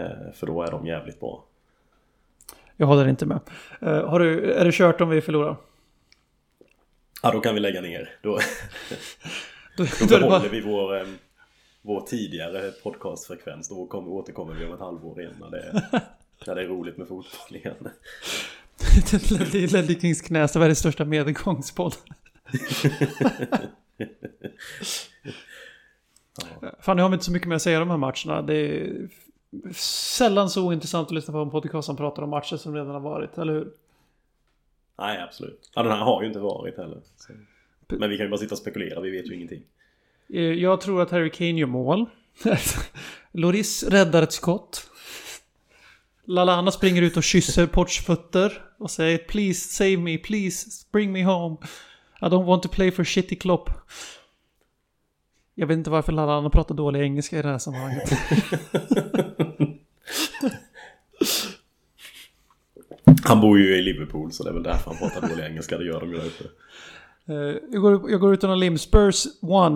[0.00, 1.44] Eh, för då är de jävligt bra.
[2.76, 3.40] Jag håller inte med.
[3.80, 5.56] Eh, har du, är det kört om vi förlorar?
[7.22, 8.10] Ja, då kan vi lägga ner.
[8.22, 8.38] Då,
[9.76, 11.06] Då, då är det behåller bara, vi vår, eh,
[11.82, 13.68] vår tidigare podcastfrekvens.
[13.68, 16.00] Då kommer, återkommer vi om ett halvår igen när det, är-
[16.46, 17.88] när det är roligt med fotboll igen.
[19.52, 21.04] Ledley Kings knäs, världens största
[26.80, 28.42] Fan, jag har inte så mycket mer att säga om de här matcherna.
[28.42, 29.08] Det är
[29.72, 33.00] sällan så ointressant att lyssna på en podcast som pratar om matcher som redan har
[33.00, 33.68] varit, eller hur?
[34.98, 35.70] Nej, absolut.
[35.74, 37.00] Ja, den här har ju inte varit heller.
[37.16, 37.32] Så.
[37.88, 39.62] Men vi kan ju bara sitta och spekulera, vi vet ju ingenting.
[40.32, 42.06] Eh, Jag tror att Harry Kane gör mål.
[43.32, 44.90] Loris räddar ett skott.
[46.26, 51.24] Lalana springer ut och kysser Ports fötter och säger Please save me, please bring me
[51.24, 51.56] home.
[52.24, 53.70] I don't want to play for shitty Klopp.
[55.54, 58.10] Jag vet inte varför Lalana pratar dålig engelska i det här sammanhanget.
[63.24, 65.78] Han bor ju i Liverpool så det är väl därför han pratar dålig engelska.
[65.78, 66.44] Det gör de ju där uppe.
[67.28, 68.80] Eh, jag, går, jag går ut on a limb.
[68.80, 69.32] Spurs 1,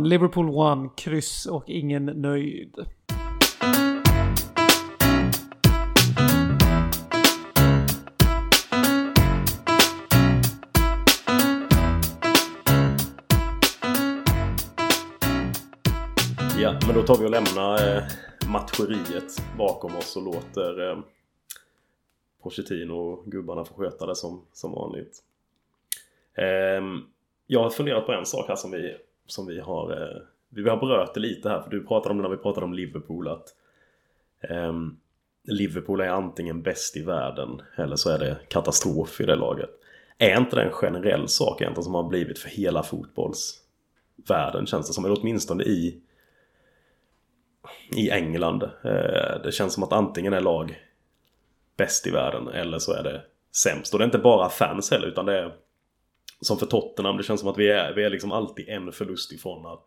[0.06, 0.48] Liverpool
[0.88, 2.74] 1, kryss och ingen nöjd.
[16.68, 18.02] Ja, men då tar vi och lämnar eh,
[18.48, 20.98] matcheriet bakom oss och låter eh,
[22.42, 25.18] Pochettino och gubbarna få sköta det som, som vanligt.
[26.34, 26.82] Eh,
[27.46, 30.76] jag har funderat på en sak här som vi, som vi har eh, Vi har
[30.76, 33.54] berört det lite här för du pratade om det när vi pratade om Liverpool att
[34.40, 34.96] ehm,
[35.44, 39.70] Liverpool är antingen bäst i världen eller så är det katastrof i det laget.
[40.18, 44.92] Är inte det en generell sak egentligen som har blivit för hela fotbollsvärlden känns det
[44.92, 45.04] som.
[45.04, 46.00] Eller åtminstone i
[47.96, 48.62] i England.
[48.62, 50.82] Eh, det känns som att antingen är lag
[51.76, 53.22] bäst i världen eller så är det
[53.56, 53.92] sämst.
[53.92, 55.54] Och det är inte bara fans heller utan det är
[56.40, 57.16] som för Tottenham.
[57.16, 59.86] Det känns som att vi är, vi är liksom alltid en förlust ifrån att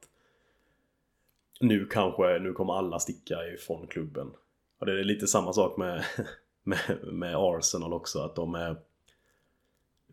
[1.59, 4.31] nu kanske, nu kommer alla sticka ifrån klubben.
[4.79, 6.03] Och det är lite samma sak med,
[6.63, 8.19] med, med Arsenal också.
[8.19, 8.75] Att de är...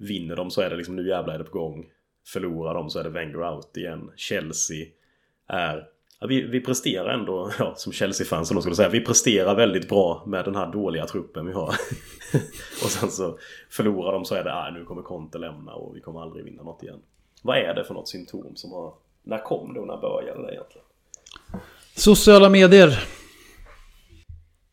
[0.01, 1.91] Vinner de så är det liksom nu jävlar är det på gång.
[2.27, 4.11] Förlorar de så är det Wenger out igen.
[4.17, 4.87] Chelsea
[5.47, 5.89] är
[6.21, 10.45] Ja, vi, vi presterar ändå, ja, som Chelsea-fans skulle säga, vi presterar väldigt bra med
[10.45, 11.69] den här dåliga truppen vi har.
[12.85, 13.39] och sen så
[13.71, 16.63] förlorar de så är det, ah, nu kommer Conte lämna och vi kommer aldrig vinna
[16.63, 17.01] något igen.
[17.43, 18.93] Vad är det för något symptom som har...
[19.23, 20.87] När kom det och när började det egentligen?
[21.95, 23.05] Sociala medier.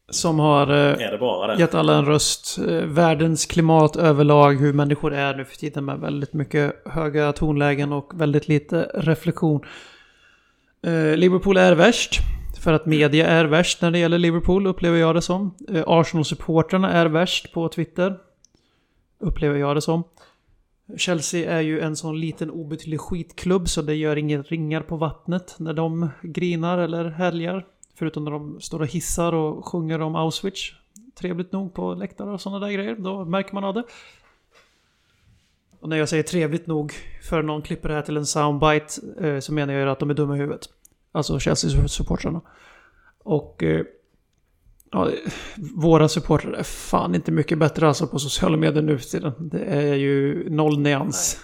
[0.10, 2.58] Som har eh, gett alla en röst.
[2.58, 7.94] Eh, världens klimat överlag, hur människor är nu för tiden med väldigt mycket höga tonlägen
[7.94, 9.66] och väldigt lite reflektion.
[10.86, 12.20] Eh, Liverpool är värst.
[12.60, 15.56] För att media är värst när det gäller Liverpool, upplever jag det som.
[15.70, 18.18] Eh, Arsenal-supporterna är värst på Twitter.
[19.20, 20.04] Upplever jag det som.
[20.98, 25.56] Chelsea är ju en sån liten obetydlig skitklubb så det gör inget ringar på vattnet
[25.60, 27.66] när de grinar eller härjar.
[27.96, 30.72] Förutom när de står och hissar och sjunger om Auschwitz.
[31.20, 32.96] Trevligt nog på läktare och sådana där grejer.
[32.96, 33.84] Då märker man av det.
[35.86, 36.94] Och när jag säger trevligt nog
[37.30, 40.10] för någon klipper det här till en soundbite eh, så menar jag ju att de
[40.10, 40.70] är dumma i huvudet.
[41.12, 42.42] Alltså Chelsea-supportrarna.
[43.24, 43.86] Och eh,
[44.92, 45.10] ja,
[45.76, 49.34] våra supportrar är fan inte mycket bättre alltså på sociala medier nu för tiden.
[49.40, 51.40] Det är ju noll nyans.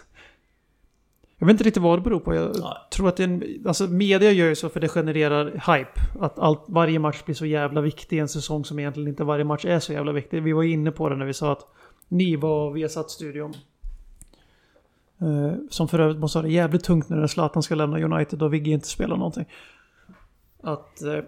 [1.38, 2.36] Jag vet inte riktigt vad det beror på.
[2.36, 2.74] Jag Nej.
[2.92, 6.02] tror att det är en, alltså media gör ju så för det genererar hype.
[6.20, 9.44] Att allt, varje match blir så jävla viktig i en säsong som egentligen inte varje
[9.44, 10.44] match är så jävla viktig.
[10.44, 11.68] Vi var ju inne på det när vi sa att
[12.08, 13.54] ni var Viasat-studion.
[15.22, 18.44] Eh, som för övrigt måste ha det jävligt tungt nu när Zlatan ska lämna United
[18.44, 19.46] och Vigge inte spelar någonting.
[20.64, 21.20] Att eh,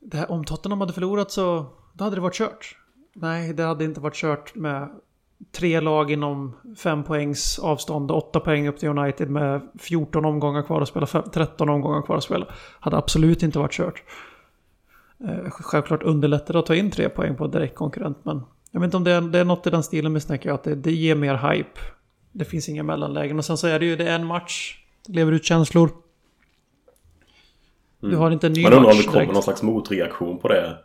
[0.00, 2.76] det här, om Tottenham hade förlorat så då hade det varit kört.
[3.14, 4.88] Nej, det hade inte varit kört med
[5.52, 10.80] tre lag inom fem poängs avstånd, åtta poäng upp till United med 14 omgångar kvar
[10.80, 12.46] att spela, 13 omgångar kvar att spela.
[12.80, 14.02] Hade absolut inte varit kört.
[15.24, 18.80] Eh, Självklart underlättar det att ta in tre poäng på en direkt konkurrent, men jag
[18.80, 20.74] vet inte om det är, det är något i den stilen misstänker jag, att det,
[20.74, 21.80] det ger mer hype.
[22.32, 25.12] Det finns inga mellanlägen och sen så är det ju det är en match, det
[25.12, 25.90] lever ut känslor.
[28.00, 29.32] Du har inte en ny Man undrar om det kommer direkt.
[29.32, 30.76] någon slags motreaktion på det.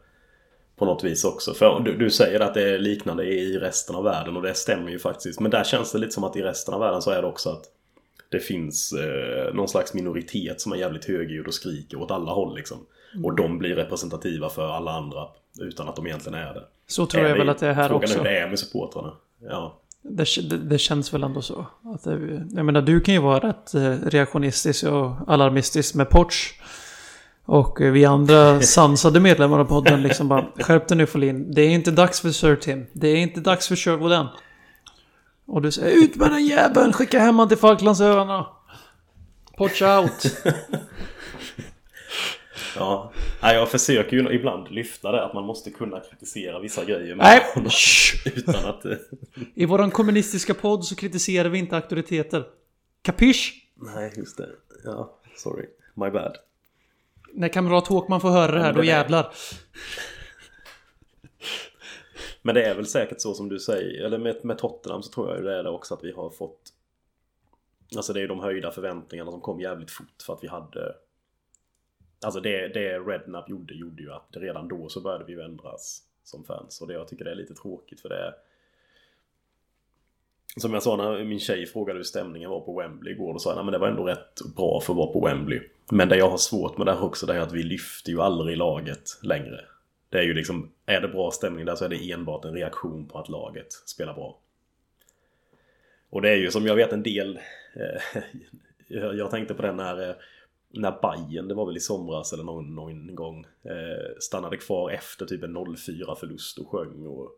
[0.76, 1.54] På något vis också.
[1.54, 4.92] För du, du säger att det är liknande i resten av världen och det stämmer
[4.92, 5.40] ju faktiskt.
[5.40, 7.50] Men där känns det lite som att i resten av världen så är det också
[7.50, 7.64] att
[8.30, 12.56] det finns eh, någon slags minoritet som är jävligt högljudd och skriker åt alla håll
[12.56, 12.78] liksom.
[13.24, 15.28] Och de blir representativa för alla andra
[15.60, 16.64] utan att de egentligen är det.
[16.88, 18.20] Så tror jag väl att det är här Frågan också.
[18.20, 19.14] är hur det är med supportrarna.
[19.42, 19.80] Ja.
[20.04, 21.68] Det, det, det känns väl ändå så.
[21.96, 26.60] Att det, jag menar, du kan ju vara rätt eh, reaktionistisk och alarmistisk med Porch.
[27.46, 31.52] Och eh, vi andra sansade medlemmar av podden liksom bara Skärp dig nu Folin.
[31.54, 32.86] Det är inte dags för Sir Tim.
[32.94, 34.28] Det är inte dags för Sherwooden.
[35.46, 36.94] Och du säger ut med den jäveln!
[36.94, 38.48] Skicka hem han till Falklandsöarna!
[39.58, 40.36] Porch out!
[42.76, 43.12] Ja.
[43.42, 47.16] Nej, jag försöker ju ibland lyfta det att man måste kunna kritisera vissa grejer.
[47.16, 47.42] Nej!
[48.26, 48.86] Utan att...
[48.86, 48.98] eh,
[49.54, 52.46] I våran kommunistiska podd så kritiserar vi inte auktoriteter.
[53.02, 53.68] Kapisch?
[53.76, 54.50] Nej, just det.
[54.84, 55.66] Ja, sorry.
[55.94, 56.38] My bad.
[57.34, 59.34] När kamrat Håkman får höra det här, då jävlar.
[62.42, 65.36] Men det är väl säkert så som du säger, eller med, med Tottenham så tror
[65.36, 66.60] jag det är det också att vi har fått
[67.96, 70.96] Alltså det är ju de höjda förväntningarna som kom jävligt fort för att vi hade
[72.24, 76.04] Alltså det, det Rednap gjorde, gjorde ju att redan då så började vi ju ändras
[76.24, 76.82] som fans.
[76.82, 78.34] Och det, jag tycker det är lite tråkigt för det är
[80.58, 83.50] Som jag sa när min tjej frågade hur stämningen var på Wembley igår, då sa
[83.50, 85.62] jag nej men det var ändå rätt bra för att vara på Wembley.
[85.92, 88.22] Men det jag har svårt med det här också, det är att vi lyfter ju
[88.22, 89.66] aldrig laget längre.
[90.10, 93.08] Det är ju liksom, är det bra stämning där så är det enbart en reaktion
[93.08, 94.40] på att laget spelar bra.
[96.10, 97.40] Och det är ju som jag vet en del,
[97.76, 98.22] eh,
[99.18, 100.16] jag tänkte på den när, eh,
[100.74, 105.26] när Bayern, det var väl i somras eller någon, någon gång, eh, stannade kvar efter
[105.26, 107.32] typ en 0-4 förlust och sjöng och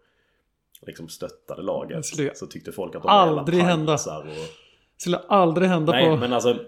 [0.82, 2.06] liksom stöttade laget.
[2.34, 3.91] Så tyckte folk att de var aldrig hända.
[3.91, 6.15] pansar Och, Det skulle aldrig hända Nej, på...
[6.15, 6.60] men alltså...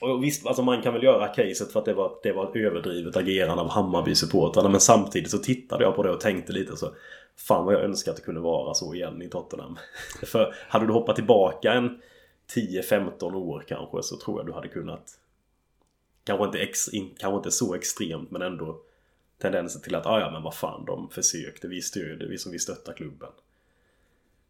[0.00, 2.56] Och visst, alltså man kan väl göra caset för att det var, det var ett
[2.56, 4.68] överdrivet agerande av Hammarby-supportrarna.
[4.68, 6.90] Men samtidigt så tittade jag på det och tänkte lite så...
[7.48, 9.78] Fan vad jag önskar att det kunde vara så igen i Tottenham.
[10.26, 11.98] för hade du hoppat tillbaka en
[12.54, 15.18] 10-15 år kanske så tror jag du hade kunnat
[16.26, 18.80] kanske inte, ex, in, kanske inte så extremt men ändå
[19.42, 22.58] tendenser till att ah, ja men vad fan de försökte, vi stödde, vi som vi
[22.58, 23.28] stöttar klubben.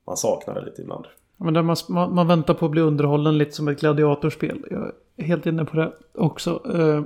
[0.07, 1.07] Man saknar det lite ibland.
[1.37, 4.65] Men där man, man, man väntar på att bli underhållen lite som ett gladiatorspel.
[4.71, 6.62] Jag är helt inne på det också.
[6.75, 7.05] Eh,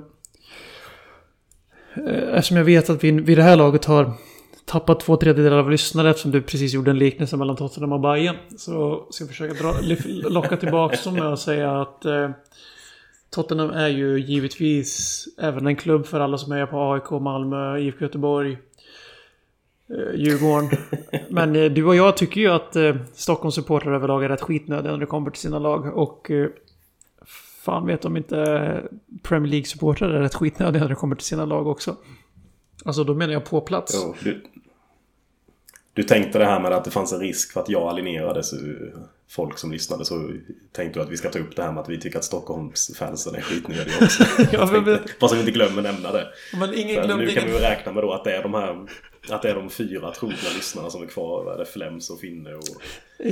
[2.04, 4.12] eh Eftersom jag vet att vi vid det här laget har
[4.64, 8.37] tappat två tredjedelar av lyssnare eftersom du precis gjorde en liknelse mellan Tottenham och Bayern
[8.56, 9.74] Så ska jag försöka dra,
[10.28, 12.30] locka tillbaka dem med att säga att eh,
[13.30, 18.04] Tottenham är ju givetvis även en klubb för alla som är på AIK, Malmö, IFK
[18.04, 18.58] Göteborg,
[19.88, 20.70] eh, Djurgården.
[21.28, 24.92] Men eh, du och jag tycker ju att eh, Stockholms supportrar överlag är rätt skitnödiga
[24.92, 25.98] när det kommer till sina lag.
[25.98, 26.30] Och
[27.64, 28.82] fan vet om inte
[29.22, 31.96] Premier League-supportrar är rätt skitnödiga när det kommer till sina lag också.
[32.84, 33.92] Alltså då menar jag på plats.
[34.04, 34.40] Jo, du,
[35.94, 38.57] du tänkte det här med att det fanns en risk för att jag alienerade så
[39.29, 40.31] folk som lyssnade så
[40.72, 43.35] tänkte du att vi ska ta upp det här med att vi tycker att Stockholmsfansen
[43.35, 44.24] är skitnödiga också.
[44.53, 46.26] Ja, men- tänkte, Fast vi inte glömmer nämna det.
[46.55, 47.62] Men ingen glömde nu kan vi ingen...
[47.62, 48.87] räkna med då att det är de här
[49.31, 51.44] att det är de fyra trogna lyssnarna som är kvar.
[51.44, 51.64] Vad är det?
[51.66, 52.64] Flems och Finne och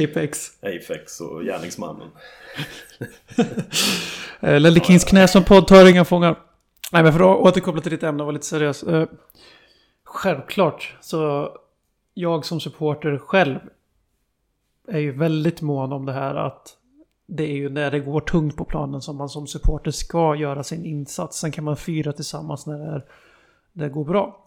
[0.04, 0.50] Apex.
[0.62, 2.08] Apex och Gärningsmannen.
[4.40, 6.38] Eh, Lelle Kings knä som podd tar inga fångar.
[6.92, 8.82] Nej men för att återkoppla till ditt ämne och vara lite seriös.
[8.82, 9.08] Eh,
[10.04, 11.52] självklart så
[12.18, 13.58] jag som supporter själv
[14.88, 16.76] är ju väldigt mån om det här att
[17.26, 20.62] det är ju när det går tungt på planen som man som supporter ska göra
[20.62, 21.38] sin insats.
[21.38, 23.04] Sen kan man fira tillsammans när det, är,
[23.72, 24.44] det går bra.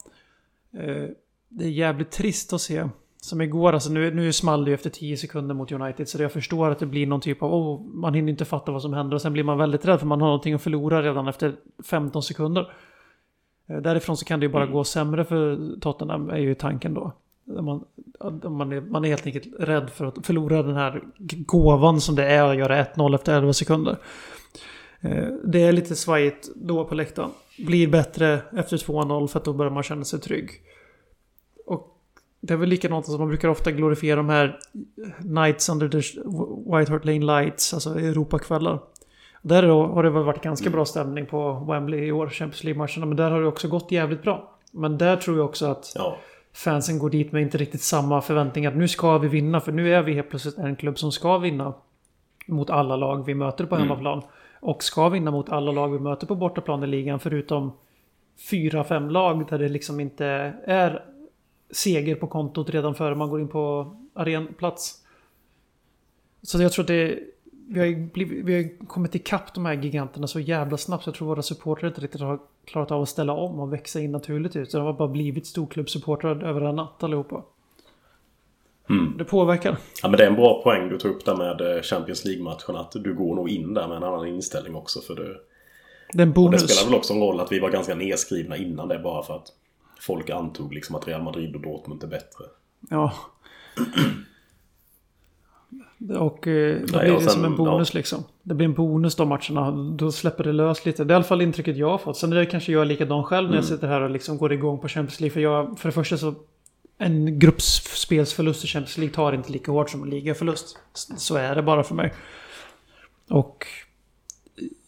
[0.72, 1.08] Eh,
[1.48, 2.88] det är jävligt trist att se.
[3.16, 6.32] Som igår, alltså nu, nu small det ju efter 10 sekunder mot United så jag
[6.32, 9.14] förstår att det blir någon typ av, oh, man hinner inte fatta vad som händer
[9.14, 12.22] och sen blir man väldigt rädd för man har någonting att förlora redan efter 15
[12.22, 12.72] sekunder.
[13.66, 17.12] Eh, Därifrån så kan det ju bara gå sämre för Tottenham är ju tanken då.
[17.44, 17.84] Man,
[18.42, 21.02] man, är, man är helt enkelt rädd för att förlora den här
[21.46, 23.96] gåvan som det är att göra 1-0 efter 11 sekunder.
[25.00, 27.30] Eh, det är lite svajigt då på läktaren.
[27.58, 30.50] Blir bättre efter 2-0 för att då börjar man känna sig trygg.
[31.66, 31.98] Och
[32.40, 34.58] det är väl likadant som man brukar ofta glorifiera de här
[35.18, 35.98] Nights under the
[36.78, 38.78] White Hart Lane Lights, alltså Europakvällar.
[39.42, 43.06] Där då har det väl varit ganska bra stämning på Wembley i år, Champions League-matcherna.
[43.06, 44.58] Men där har det också gått jävligt bra.
[44.70, 46.16] Men där tror jag också att Ja
[46.52, 48.70] fansen går dit med inte riktigt samma förväntningar.
[48.70, 51.38] att Nu ska vi vinna, för nu är vi helt plötsligt en klubb som ska
[51.38, 51.74] vinna
[52.46, 54.22] mot alla lag vi möter på hemmaplan.
[54.60, 57.72] Och ska vinna mot alla lag vi möter på bortaplan i ligan, förutom
[58.50, 60.26] fyra, fem lag där det liksom inte
[60.64, 61.04] är
[61.70, 65.04] seger på kontot redan före man går in på arenplats.
[66.42, 67.18] Så jag tror att det...
[67.68, 71.04] Vi har, ju blivit, vi har kommit ikapp de här giganterna så jävla snabbt.
[71.04, 74.00] Så jag tror våra supportrar inte riktigt har klarat av att ställa om och växa
[74.00, 74.70] in naturligt ut.
[74.70, 77.42] Så de har bara blivit storklubbsupportrar över en natt allihopa.
[78.90, 79.16] Mm.
[79.18, 79.76] Det påverkar.
[80.02, 82.76] Ja men det är en bra poäng du tar upp där med eh, Champions League-matchen.
[82.76, 85.00] Att du går nog in där med en annan inställning också.
[85.00, 85.36] För det,
[86.12, 89.22] Det det spelar väl också en roll att vi var ganska nedskrivna innan det bara
[89.22, 89.46] för att
[90.00, 92.44] folk antog liksom att Real Madrid och Dortmund är bättre.
[92.90, 93.12] Ja.
[96.18, 98.24] Och eh, då Nej, blir det sen- som en bonus liksom.
[98.42, 99.70] Det blir en bonus de matcherna.
[99.70, 101.04] Då släpper det lös lite.
[101.04, 102.16] Det är i alla fall intrycket jag har fått.
[102.16, 103.76] Sen är det kanske jag likadan själv när jag Mm.
[103.76, 105.32] sitter här och liksom går igång på Champions League.
[105.34, 106.34] För jag, för det första så...
[106.98, 110.78] En gruppspelsförlust i Champions League tar inte lika hårt som en ligaförlust.
[111.16, 112.12] Så är det bara för mig.
[113.30, 113.66] Och...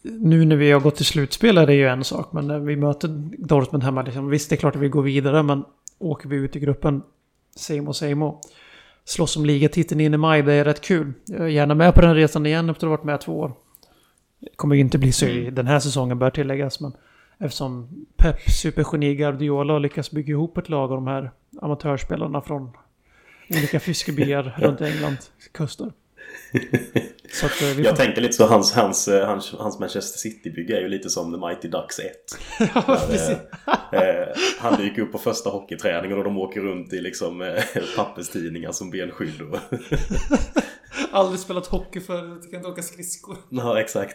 [0.02, 2.32] Nu när vi har gått till slutspel är det ju en sak.
[2.32, 5.42] Men när vi möter Dortmund hemma, liksom, visst det är klart att vi går vidare.
[5.42, 5.64] Men
[5.98, 7.02] åker vi ut i gruppen,
[7.56, 8.40] same och same och
[9.04, 11.12] slåss om ligatiteln in i maj, det är rätt kul.
[11.26, 13.52] Jag är gärna med på den resan igen efter att ha varit med två år.
[14.40, 16.92] Det kommer ju inte bli så i den här säsongen bör tilläggas, men
[17.38, 22.70] eftersom Pep, supergeni Guardiola har lyckats bygga ihop ett lag av de här amatörspelarna från
[23.50, 25.16] olika fiskebyar runt England,
[25.52, 25.92] kuster.
[27.42, 28.04] Att eh, Jag får...
[28.04, 31.38] tänker lite så hans, hans, eh, hans, hans Manchester City-bygge är ju lite som The
[31.38, 32.12] Mighty Ducks 1.
[32.74, 33.48] ja, Där,
[33.92, 37.62] eh, eh, han dyker upp på första hockeyträningen och de åker runt i liksom eh,
[37.96, 39.42] papperstidningar som benskydd.
[39.42, 39.58] Och,
[41.12, 43.36] Aldrig spelat hockey förut, kan inte åka skridskor.
[43.50, 44.14] ja, exakt.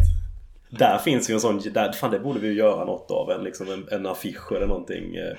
[0.70, 3.32] Där finns ju en sån, där, fan det borde vi ju göra något av.
[3.32, 5.38] En, liksom en, en affisch eller någonting eh,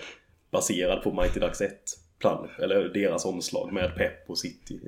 [0.52, 1.72] baserad på Mighty Ducks 1.
[2.18, 4.80] Plan, eller deras omslag med Pep och City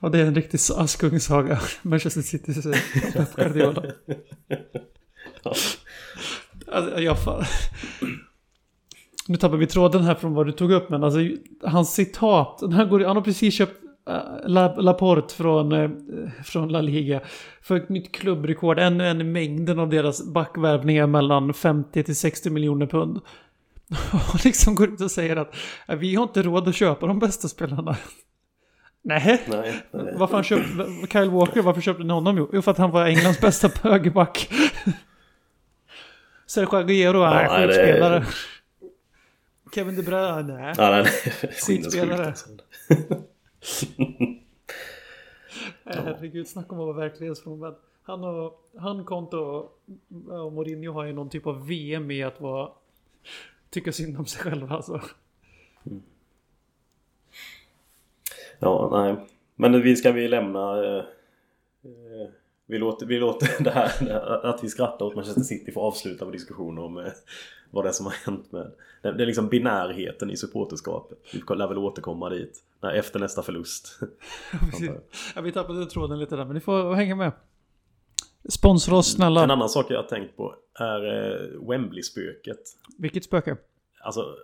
[0.00, 1.60] Ja, det är en riktig Askungen-saga.
[1.82, 2.54] Manchester City
[3.12, 3.82] Pep Guardiola.
[6.72, 7.44] Alltså, jag fan...
[9.28, 11.18] Nu tappar vi tråden här från vad du tog upp, men alltså
[11.62, 12.62] hans citat.
[12.72, 14.14] Här går, han har precis köpt äh,
[14.46, 15.90] La, Laporte från, äh,
[16.44, 17.20] från La Liga
[17.62, 18.78] för ett nytt klubbrekord.
[18.78, 23.20] Ännu en i mängden av deras backvärvningar mellan 50 till 60 miljoner pund.
[24.32, 25.54] Och liksom går ut och säger att
[25.98, 27.96] vi har inte råd att köpa de bästa spelarna.
[29.02, 29.42] Nej.
[29.48, 30.14] Nej, nej.
[30.16, 32.48] Varför han köpte Kyle Walker, varför köpte ni honom?
[32.52, 34.50] Jo, för att han var Englands bästa högerback.
[36.46, 38.26] Sergio Aguero är Ja, nej, skitspelare.
[39.74, 40.74] Kevin De Bruyne, nej.
[40.78, 41.52] Ja, nej, nej.
[41.66, 42.34] Skitspelare.
[45.84, 47.76] Herregud, snacka om att vara verklighetsfrånvänd.
[48.02, 52.68] Han och han Konto och Mourinho har ju någon typ av VM i att vara
[53.70, 55.00] tycka synd om sig själva alltså.
[58.58, 59.26] Ja, nej.
[59.56, 60.84] Men vi ska vi lämna...
[60.84, 60.96] Eh,
[61.84, 62.28] eh,
[62.66, 64.10] vi låter, vi låter det här,
[64.46, 67.04] att vi skrattar åt Manchester City få avsluta vår diskussion om eh,
[67.70, 68.72] vad det är som har hänt med...
[69.02, 71.18] Det, det är liksom binärheten i supporterskapet.
[71.32, 72.62] Vi lär väl återkomma dit.
[72.80, 73.98] när- Efter nästa förlust.
[75.34, 77.32] ja, vi tappade tråden lite där, men ni får hänga med.
[78.48, 79.42] Sponsra oss En snälla.
[79.42, 82.60] annan sak jag har tänkt på är eh, Wembley-spöket.
[82.98, 83.56] Vilket spöke?
[84.00, 84.36] Alltså,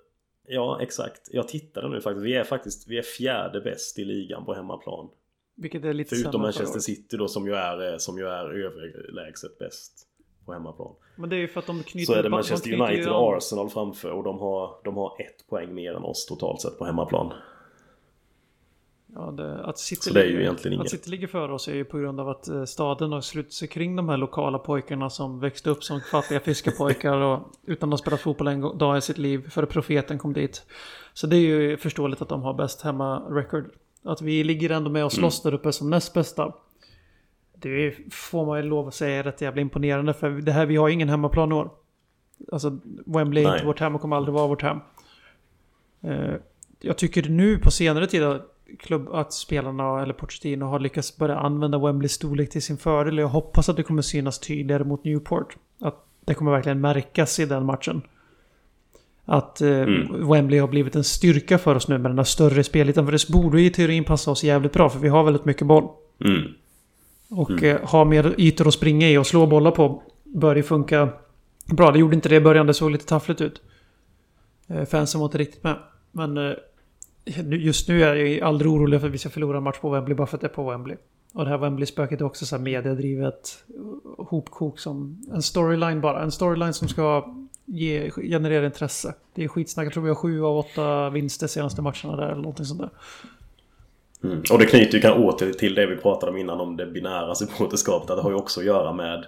[0.46, 1.28] ja exakt.
[1.32, 2.26] Jag tittade nu faktiskt.
[2.26, 5.08] Vi är faktiskt vi är fjärde bäst i ligan på hemmaplan.
[5.56, 6.80] Vilket är lite Förutom Manchester.
[6.80, 10.08] City då som ju är, eh, som ju är överlägset bäst
[10.46, 10.94] på hemmaplan.
[11.16, 12.06] Men det är ju för att de knyter...
[12.06, 15.46] Så är det de Manchester United och Arsenal framför och de har, de har ett
[15.48, 17.32] poäng mer än oss totalt sett på hemmaplan.
[19.14, 20.90] Ja, det, att City Så det är ju egentligen Att.
[20.90, 23.68] City ligger före oss är ju på grund av att eh, staden har slutit sig
[23.68, 27.98] kring de här lokala pojkarna som växte upp som fattiga fiskarpojkar och utan att ha
[27.98, 30.62] spelat fotboll en dag i sitt liv före profeten kom dit.
[31.12, 33.70] Så det är ju förståeligt att de har bäst hemma-record.
[34.02, 35.50] Att vi ligger ändå med och slåss Mm.
[35.50, 36.52] där uppe som näst bästa.
[37.54, 40.66] Det är, får man ju lov att säga är rätt jävla imponerande för det här,
[40.66, 41.70] vi har ju ingen hemmaplan i år.
[42.52, 44.78] Alltså Wembley är inte vårt hem och kommer aldrig vara vårt hem.
[46.02, 46.34] Eh,
[46.80, 51.36] jag tycker nu på senare tid att, klubb, att spelarna eller Pochettino har lyckats börja
[51.38, 53.18] använda Wembleys storlek till sin fördel.
[53.18, 55.56] Jag hoppas att det kommer synas tydligare mot Newport.
[55.80, 58.02] Att det kommer verkligen märkas i den matchen.
[59.24, 60.28] Att eh, Mm.
[60.28, 63.04] Wembley har blivit en styrka för oss nu med den där större spelytan.
[63.04, 65.88] För det borde i teorin passa oss jävligt bra för vi har väldigt mycket boll.
[66.20, 66.42] Mm.
[67.30, 71.08] Och eh, ha mer ytor att springa i och slå bollar på bör ju funka
[71.66, 71.90] bra.
[71.90, 73.62] Det gjorde inte det i början, det såg lite taffligt ut.
[74.66, 75.76] Eh, fansen var inte riktigt med.
[76.12, 76.52] Men eh,
[77.50, 80.16] just nu är jag aldrig orolig för att vi ska förlora en match på Wembley
[80.16, 80.96] bara för att det är på Wembley.
[81.34, 83.64] Och det här Wembley-spöket är också så här mediedrivet
[84.18, 86.22] hopkok som en storyline bara.
[86.22, 89.14] En storyline som ska ge, generera intresse.
[89.34, 89.86] Det är skitsnack.
[89.86, 92.90] Jag tror vi har sju av åtta vinster senaste matcherna där eller någonting sånt där.
[94.24, 94.42] Mm.
[94.50, 97.34] Och det knyter ju kanske åter till det vi pratade om innan om det binära
[97.34, 98.16] supporterskapet.
[98.16, 99.24] Det har ju också att göra med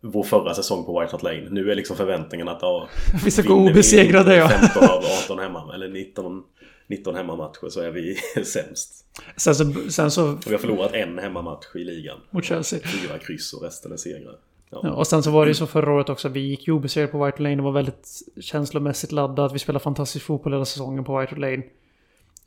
[0.00, 1.46] vår förra säsong på White Hart Lane.
[1.50, 2.88] Nu är liksom förväntningen att ja,
[3.24, 4.48] Vi ska gå obesegrade ja.
[4.48, 6.42] 15 av 18 hemma eller 19,
[6.90, 8.14] 19 hemmamatcher så är vi
[8.44, 9.06] sämst.
[9.36, 12.18] Sen så, sen så Och vi har förlorat en hemmamatch i ligan.
[12.30, 12.78] mot Chelsea.
[12.78, 14.34] Fyra kryss och resten är segrar.
[14.70, 14.80] Ja.
[14.82, 16.28] Ja, och sen så var det ju så förra året också.
[16.28, 17.56] Vi gick ju obesegrade på White Lane.
[17.56, 18.08] Det var väldigt
[18.40, 19.54] känslomässigt laddat.
[19.54, 21.62] Vi spelade fantastisk fotboll hela säsongen på White Lane.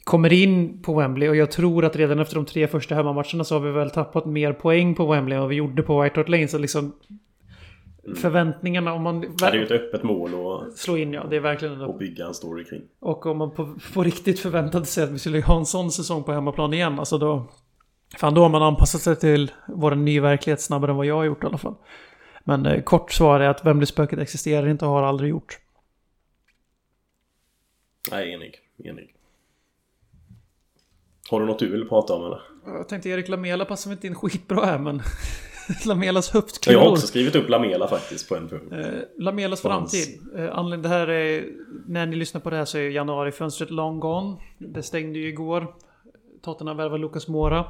[0.03, 3.55] Kommer in på Wembley och jag tror att redan efter de tre första hemmamatcherna så
[3.55, 6.29] har vi väl tappat mer poäng på Wembley än vad vi gjorde på White Hart
[6.29, 6.47] Lane.
[6.47, 6.93] Så liksom
[8.15, 11.39] förväntningarna om man det är ju ett öppet mål att, slår in ja, det är
[11.39, 12.81] verkligen en att bygga en story kring.
[12.99, 16.23] Och om man på, på riktigt förväntade sig att vi skulle ha en sån säsong
[16.23, 17.45] på hemmaplan igen, alltså då...
[18.17, 21.23] Fan, då har man anpassat sig till vår nya verklighet snabbare än vad jag har
[21.23, 21.75] gjort i alla fall.
[22.43, 25.59] Men eh, kort svar är att Wembley-spöket existerar inte och har aldrig gjort.
[28.11, 28.59] Nej, enig.
[28.83, 29.15] Enig.
[31.29, 32.41] Har du något du vill prata om eller?
[32.65, 35.01] Jag tänkte Erik Lamela passar inte in skitbra här, men...
[35.85, 36.33] Lamelas
[36.67, 38.71] Jag har också skrivit upp Lamela faktiskt på en punkt.
[38.71, 38.85] Eh,
[39.17, 40.19] Lamelas framtid.
[40.35, 41.45] Eh, anledningen, det här är,
[41.87, 44.37] när ni lyssnar på det här så är januarifönstret long gone.
[44.57, 45.75] Det stängde ju igår.
[46.41, 47.65] Tottenham värvade Lucas Mora.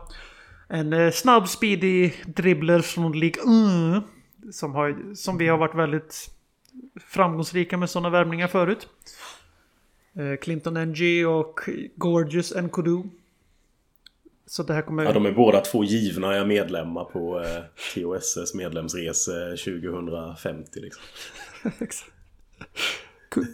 [0.69, 3.41] En eh, snabb, speedy dribbler från League
[3.97, 4.03] 1.
[4.55, 6.29] Som, har, som vi har varit väldigt
[7.07, 8.87] framgångsrika med sådana värvningar förut.
[10.41, 11.59] Clinton NG och
[11.95, 13.03] Gorgeous Nkodu.
[14.45, 15.03] Så det här kommer...
[15.03, 17.63] Ja, de är båda två givna är medlemmar på eh,
[17.93, 21.03] TOSS medlemsrese 2050 liksom.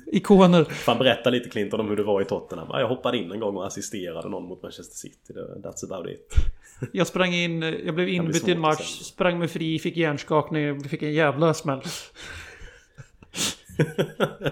[0.08, 0.64] Ikoner.
[0.64, 2.68] Fan berätta lite Clinton om hur det var i Tottenham.
[2.70, 5.34] Ja, jag hoppade in en gång och assisterade någon mot Manchester City.
[5.64, 6.34] That's about it.
[6.94, 11.02] Jag sprang in, jag blev inbytt i en match, sprang mig fri, fick hjärnskakning, fick
[11.02, 11.82] en jävla smäll.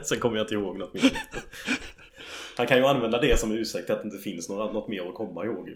[0.03, 1.11] Sen kommer jag inte ihåg något mer.
[2.57, 5.15] Han kan ju använda det som ursäkt att det inte finns något, något mer att
[5.15, 5.69] komma ihåg.
[5.69, 5.75] i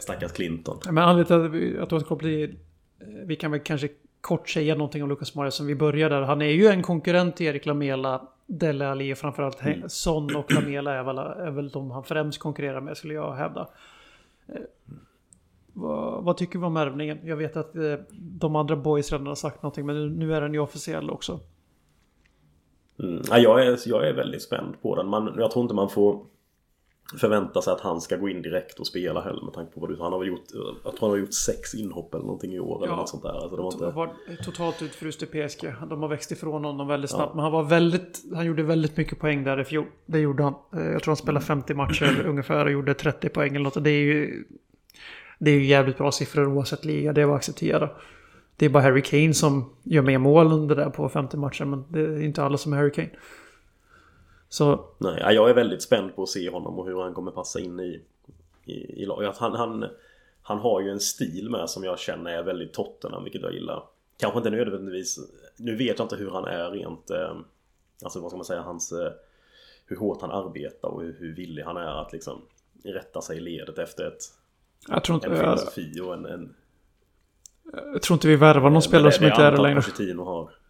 [0.00, 0.78] Stackars Clinton.
[0.86, 2.50] Men anledningen till att att återkoppla till...
[3.00, 3.88] eh, Vi kan väl kanske
[4.20, 6.22] kort säga någonting om Lucas Moura som vi börjar där.
[6.22, 10.52] Han är ju en konkurrent till Erik Lamela, Dele Alli och framförallt He- Son och
[10.52, 13.68] Lamela är väl, är väl de han främst konkurrerar med skulle jag hävda.
[14.48, 14.54] Eh,
[15.72, 17.18] Vad, vad tycker vi om ärvningen?
[17.24, 20.40] Jag vet att eh, de andra boys redan har sagt någonting men nu, nu är
[20.40, 21.40] den ju officiell också.
[22.98, 23.22] Mm.
[23.30, 25.08] Ja, jag, är, jag är väldigt spänd på den.
[25.08, 26.24] Man, jag tror inte man får...
[27.20, 29.90] förvänta sig att han ska gå in direkt och spela heller med tanke på vad
[29.90, 30.44] du Han har väl gjort,
[30.84, 33.42] jag tror han har gjort sex inhopp eller någonting i år eller något sånt där.
[33.42, 33.90] Alltså det var inte...
[33.90, 35.74] var totalt utfryst i PSG.
[35.88, 37.30] De har växt ifrån honom väldigt snabbt.
[37.30, 37.34] Ja.
[37.34, 39.86] Men han var väldigt, han gjorde väldigt mycket poäng där i fjol.
[40.06, 40.54] Det gjorde han.
[40.76, 43.84] Eh, jag tror han spelade 50 matcher ungefär och gjorde 30 poäng eller något.
[43.84, 44.44] Det är ju,
[45.38, 47.12] det är ju jävligt bra siffror oavsett liga.
[47.12, 47.90] Det är att acceptera.
[48.56, 51.64] Det är bara Harry Kane som gör mer mål under det där på 50 matcher.
[51.64, 53.10] Men det är inte alla som är Harry Kane.
[54.52, 54.84] Så...
[54.98, 57.80] Nej, jag är väldigt spänd på att se honom och hur han kommer passa in
[57.80, 58.02] i,
[58.64, 59.36] i, i laget.
[59.36, 59.86] Han, han,
[60.42, 63.84] han har ju en stil med som jag känner är väldigt Tottenham, vilket jag gillar.
[64.18, 65.18] Kanske inte nödvändigtvis...
[65.56, 67.10] Nu vet jag inte hur han är rent...
[67.10, 67.36] Eh,
[68.02, 68.92] alltså vad ska man säga, hans...
[68.92, 69.12] Eh,
[69.86, 72.42] hur hårt han arbetar och hur, hur villig han är att liksom
[72.84, 74.22] rätta sig i ledet efter ett...
[74.88, 75.26] Jag tror inte...
[75.26, 76.26] En filosofi och en...
[76.26, 76.54] en
[77.92, 80.22] jag tror inte vi värvar någon spelare som inte är det längre.
[80.22, 80.61] Har.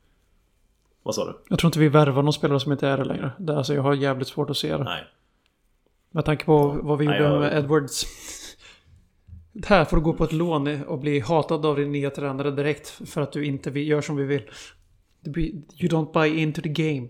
[1.02, 1.38] Vad sa du?
[1.48, 3.32] Jag tror inte vi värvar någon spelare som inte är det längre.
[3.38, 4.84] Det, alltså, jag har jävligt svårt att se det.
[4.84, 5.04] Nej.
[6.10, 7.40] Med tanke på vad vi gjorde jag...
[7.40, 8.06] med Edwards.
[9.66, 12.88] Här får du gå på ett lån och bli hatad av din nya tränare direkt.
[12.88, 14.42] För att du inte gör som vi vill.
[15.26, 17.08] You don't buy into the game.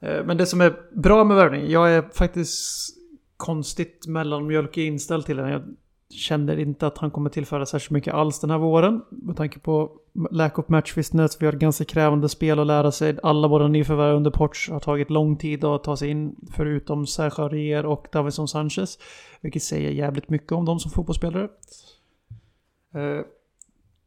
[0.00, 1.70] Eh, men det som är bra med värvning.
[1.70, 2.96] Jag är faktiskt
[3.36, 5.76] konstigt mellanmjölkig inställd till den
[6.10, 9.02] känner inte att han kommer tillföra särskilt mycket alls den här våren.
[9.10, 9.90] Med tanke på
[10.30, 11.42] lack of match fitness.
[11.42, 13.18] Vi har ett ganska krävande spel att lära sig.
[13.22, 16.36] Alla våra nyförvärv under Porch har tagit lång tid att ta sig in.
[16.56, 18.98] Förutom Sergio Rier och Davison Sanchez.
[19.40, 21.48] Vilket säger jävligt mycket om dem som fotbollsspelare.
[22.94, 23.24] Eh,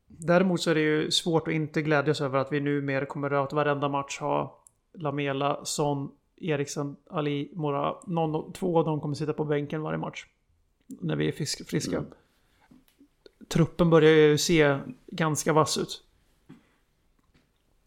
[0.08, 3.54] däremot så är det ju svårt att inte glädjas över att vi numera kommer att
[3.54, 7.96] varenda match ha Lamela, Son, Eriksen, Ali, Mora.
[8.08, 10.26] Någon, två av dem kommer sitta på bänken varje match
[11.02, 11.98] när vi är friska.
[11.98, 12.06] Mm.
[13.48, 14.78] Truppen börjar ju se
[15.08, 16.04] ganska vass ut.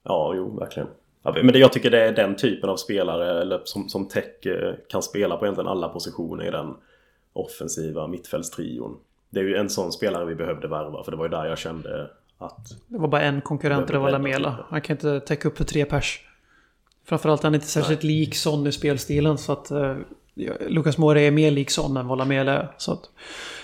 [0.02, 0.88] Ja, jo, verkligen.
[1.22, 4.74] Men det, jag tycker det är den typen av spelare eller som, som Tech eh,
[4.88, 6.74] kan spela på egentligen alla positioner i den
[7.32, 8.96] offensiva mittfältstrion.
[9.30, 11.58] Det är ju en sån spelare vi behövde värva för det var ju där jag
[11.58, 12.68] kände att...
[12.86, 14.66] Det var bara en konkurrent och det var Lamela.
[14.68, 16.26] Han kan inte täcka upp för tre pers.
[17.04, 18.12] Framförallt är han inte särskilt Nej.
[18.12, 19.96] lik Son i spelstilen så att eh,
[20.68, 22.74] Lucas Moura är mer lik Son än vad Lamela är.
[22.76, 23.10] Så att,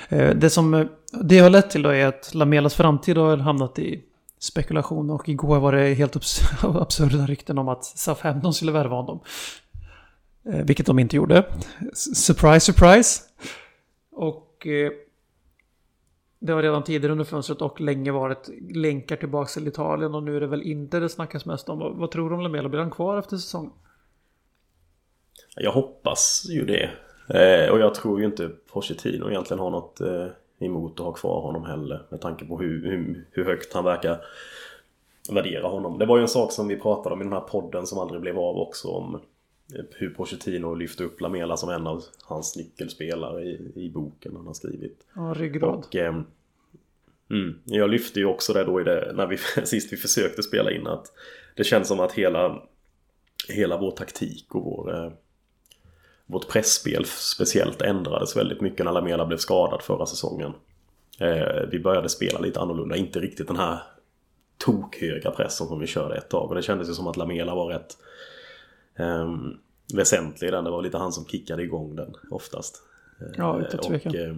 [0.09, 0.87] eh, det som eh,
[1.23, 4.03] det har lett till då är att Lamelas framtid har hamnat i
[4.39, 6.17] spekulation och igår var det helt
[6.63, 9.21] absurda rykten om att SAF-15 skulle värva honom.
[10.45, 11.45] Eh, vilket de inte gjorde.
[12.15, 13.21] Surprise, surprise.
[14.13, 14.93] Och eh,
[16.39, 20.37] det har redan tidigare under fönstret och länge varit länkar tillbaka till Italien och nu
[20.37, 21.99] är det väl inte det snackas mest om.
[21.99, 22.69] Vad tror du om Lamela?
[22.69, 23.73] Blir han kvar efter säsongen?
[25.57, 26.91] Jag hoppas ju det.
[27.29, 30.27] Eh, och jag tror ju inte Pochettino egentligen har något eh,
[30.59, 32.03] emot att ha kvar honom heller.
[32.09, 34.25] Med tanke på hur, hur, hur, högt han verkar
[35.31, 35.99] värdera honom.
[35.99, 38.21] Det var ju en sak som vi pratade om i den här podden som aldrig
[38.21, 38.89] blev av också.
[38.89, 39.15] Om
[39.75, 44.47] eh, hur Pochettino lyfte upp Lamela som en av hans nyckelspelare i, i boken han
[44.47, 45.07] har skrivit.
[45.15, 45.75] Ja, ryggrad.
[45.75, 46.15] Och, eh,
[47.31, 50.71] mm, jag lyfte ju också det då i det när vi sist vi försökte spela
[50.71, 51.13] in att
[51.57, 52.63] det känns som att hela
[53.49, 55.13] hela vår taktik och vår
[56.27, 60.53] vårt pressspel speciellt ändrades väldigt mycket när Lamela blev skadad förra säsongen.
[61.19, 63.83] Eh, vi började spela lite annorlunda, inte riktigt den här
[64.59, 66.49] tokhöga pressen som vi körde ett tag.
[66.49, 67.97] Och det kändes ju som att Lamela var rätt
[68.97, 69.33] eh,
[69.95, 70.65] väsentlig i den.
[70.65, 72.83] Det var lite han som kickade igång den oftast.
[73.37, 74.13] Ja, utan tvekan.
[74.13, 74.37] Och, eh,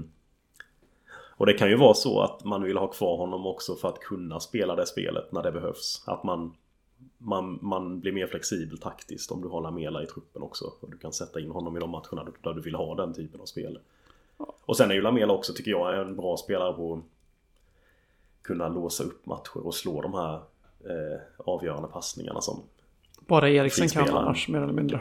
[1.37, 3.99] och det kan ju vara så att man vill ha kvar honom också för att
[3.99, 6.03] kunna spela det spelet när det behövs.
[6.07, 6.55] Att man
[7.19, 10.73] man, man blir mer flexibel taktiskt om du har Lamela i truppen också.
[10.81, 13.41] Och du kan sätta in honom i de matcherna där du vill ha den typen
[13.41, 13.79] av spel.
[14.65, 17.01] Och sen är ju Lamela också, tycker jag, en bra spelare på att
[18.43, 20.35] kunna låsa upp matcher och slå de här
[20.85, 22.63] eh, avgörande passningarna som
[23.27, 25.01] Bara Eriksen kan annars, mer eller mindre.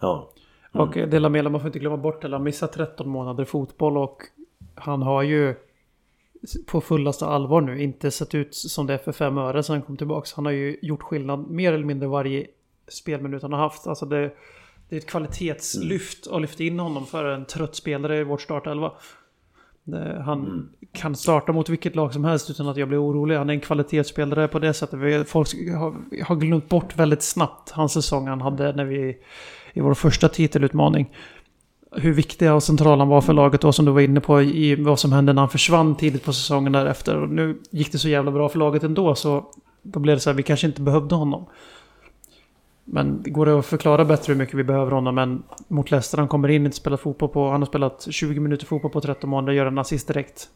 [0.00, 0.30] Ja.
[0.72, 0.88] Mm.
[0.88, 3.96] Och det Lamela, man får inte glömma bort det, han har missat 13 månader fotboll
[3.96, 4.22] och
[4.74, 5.54] han har ju
[6.66, 9.96] på fullaste allvar nu inte sett ut som det för fem öre sedan han kom
[9.96, 10.28] tillbaka.
[10.36, 12.46] Han har ju gjort skillnad mer eller mindre varje
[12.88, 13.86] spelminut han har haft.
[13.86, 14.32] Alltså det,
[14.88, 18.92] det är ett kvalitetslyft att lyfta in honom för en trött spelare i vårt startelva.
[20.24, 20.68] Han mm.
[20.92, 23.36] kan starta mot vilket lag som helst utan att jag blir orolig.
[23.36, 25.28] Han är en kvalitetsspelare på det sättet.
[25.28, 29.18] Folk har, har glömt bort väldigt snabbt hans säsong han hade när vi
[29.72, 31.14] i vår första titelutmaning
[31.92, 34.74] hur viktiga och centrala han var för laget då som du var inne på i
[34.74, 37.16] vad som hände när han försvann tidigt på säsongen därefter.
[37.16, 39.44] Och nu gick det så jävla bra för laget ändå så
[39.82, 41.46] då blev det så här, vi kanske inte behövde honom.
[42.84, 46.18] Men det går det att förklara bättre hur mycket vi behöver honom men mot Leicester
[46.18, 49.30] han kommer in, inte spelat fotboll på, han har spelat 20 minuter fotboll på 13
[49.30, 50.48] månader, gör en assist direkt.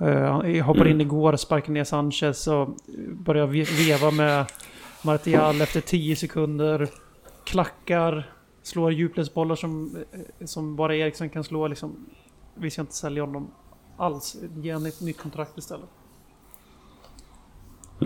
[0.00, 0.88] Uh, hoppar mm.
[0.88, 2.68] in igår, sparkar ner Sanchez och
[3.12, 3.46] börjar
[3.86, 4.46] veva med
[5.02, 6.88] Martial efter 10 sekunder.
[7.44, 8.30] Klackar,
[8.66, 11.68] slår djupledsbollar som, eh, som bara Eriksson kan slå.
[11.68, 12.06] Liksom,
[12.54, 13.54] vi ska inte sälja honom
[13.96, 14.36] alls.
[14.56, 15.88] Ge honom ett nytt kontrakt istället.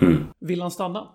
[0.00, 0.26] Mm.
[0.38, 1.08] Vill han stanna?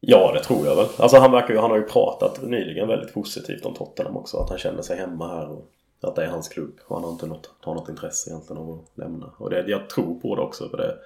[0.00, 0.86] Ja, det tror jag väl.
[0.98, 4.36] Alltså han, verkar ju, han har ju pratat nyligen väldigt positivt om Tottenham också.
[4.36, 5.70] Att han känner sig hemma här och
[6.00, 6.80] att det är hans klubb.
[6.86, 9.30] Och han har inte något, har något intresse egentligen av att lämna.
[9.36, 10.68] Och det, jag tror på det också.
[10.68, 10.98] För det,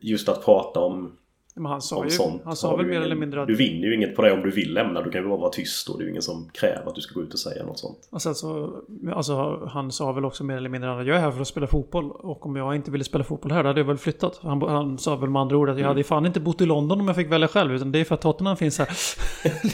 [0.00, 1.16] just att prata om
[1.60, 2.42] men han sa, ju, sånt.
[2.44, 3.46] han sa väl mer ingen- eller mindre att...
[3.48, 5.02] Du vinner ju inget på det om du vill lämna.
[5.02, 7.00] Du kan ju bara vara tyst och det är ju ingen som kräver att du
[7.00, 8.08] ska gå ut och säga något sånt.
[8.10, 8.76] Och sen så,
[9.14, 11.66] alltså, han sa väl också mer eller mindre att jag är här för att spela
[11.66, 12.10] fotboll.
[12.10, 14.40] Och om jag inte ville spela fotboll här, då hade jag väl flyttat.
[14.42, 17.00] Han, han sa väl med andra ord att jag hade fan inte bott i London
[17.00, 17.74] om jag fick välja själv.
[17.74, 18.88] Utan det är för att Tottenham finns här.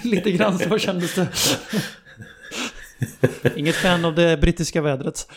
[0.09, 1.29] Lite grann så kändes det.
[3.57, 5.29] Inget fan av det brittiska vädret.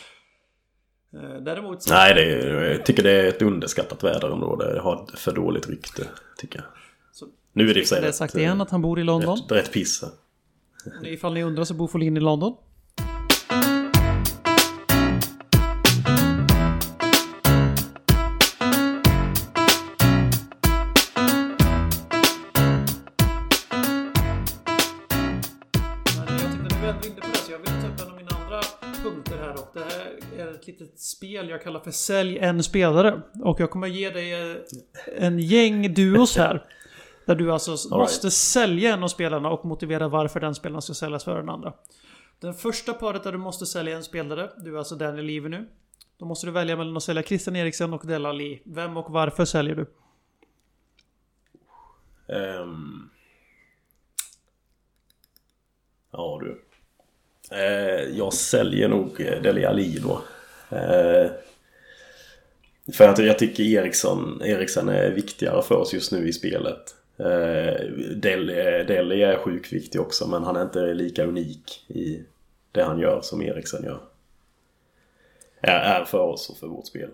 [1.14, 1.94] Eh, Däremot så...
[1.94, 4.74] Nej, det är, jag tycker det är ett underskattat väderområde.
[4.74, 6.04] Det har för dåligt rykte,
[6.38, 6.66] tycker jag.
[7.12, 9.04] Så- Nu är det i sig Det är rätt, sagt igen att han bor i
[9.04, 9.38] London.
[9.38, 10.12] rätt, rätt piss här.
[11.08, 12.56] Ifall ni undrar så bor Folin i London.
[31.50, 33.22] Spel jag kallar för Sälj en spelare.
[33.44, 34.58] Och jag kommer ge dig eh,
[35.18, 36.66] en gäng duos här.
[37.26, 41.24] Där du alltså måste sälja en av spelarna och motivera varför den spelaren ska säljas
[41.24, 41.74] för den andra.
[42.40, 45.68] Den första paret där du måste sälja en spelare, du är alltså Daniel Levy nu.
[46.18, 48.62] Då måste du välja mellan att sälja Christian Eriksen och Della Ali.
[48.66, 49.86] Vem och varför säljer du?
[52.36, 53.10] Ehm.
[56.12, 56.62] Ja du.
[57.52, 60.22] Eh, jag säljer nog eh, Dele Alli då.
[60.70, 61.32] Eh,
[62.94, 66.96] för att jag tycker Eriksson, Eriksen är viktigare för oss just nu i spelet.
[67.18, 72.24] Eh, Dele, Dele är sjukt viktig också men han är inte lika unik i
[72.72, 74.00] det han gör som Eriksen gör.
[75.62, 77.10] Är, är för oss och för vårt spel.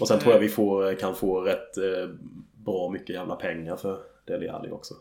[0.00, 2.08] Och sen tror jag vi får, kan få rätt eh,
[2.54, 4.94] bra mycket jävla pengar för Dele Alli också.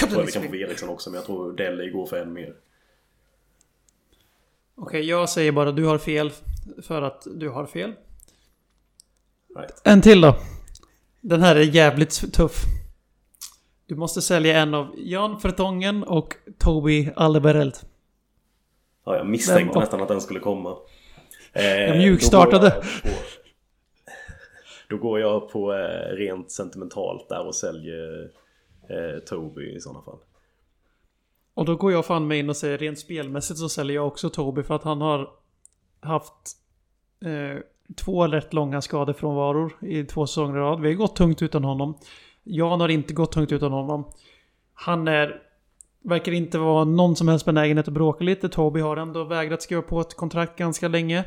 [0.00, 2.32] Jag tror jag vi kan få Eriksson också men jag tror Dele går för än
[2.32, 2.54] mer.
[4.74, 6.30] Okej, jag säger bara du har fel
[6.82, 7.92] för att du har fel.
[9.56, 9.80] Right.
[9.84, 10.36] En till då.
[11.20, 12.52] Den här är jävligt tuff.
[13.86, 17.74] Du måste sälja en av Jan Fertongen och Toby Alderweireld.
[19.04, 20.76] Ja, jag misstänkte Vem- nästan att den skulle komma.
[21.52, 22.82] Eh, Jag mjukstartade.
[24.88, 28.30] Då går jag på, då går jag på eh, rent sentimentalt där och säljer
[28.88, 30.18] eh, Toby i sådana fall.
[31.54, 34.30] Och då går jag fan med in och säger rent spelmässigt så säljer jag också
[34.30, 35.30] Toby för att han har
[36.00, 36.56] haft
[37.24, 37.60] eh,
[37.96, 40.80] två rätt långa skadefrånvaror i två säsonger i rad.
[40.80, 41.98] Vi har gått tungt utan honom.
[42.42, 44.12] Jan har inte gått tungt utan honom.
[44.74, 45.42] Han är...
[46.04, 48.48] Verkar inte vara någon som helst benägenhet att bråka lite.
[48.48, 51.24] Toby har ändå vägrat skriva på ett kontrakt ganska länge.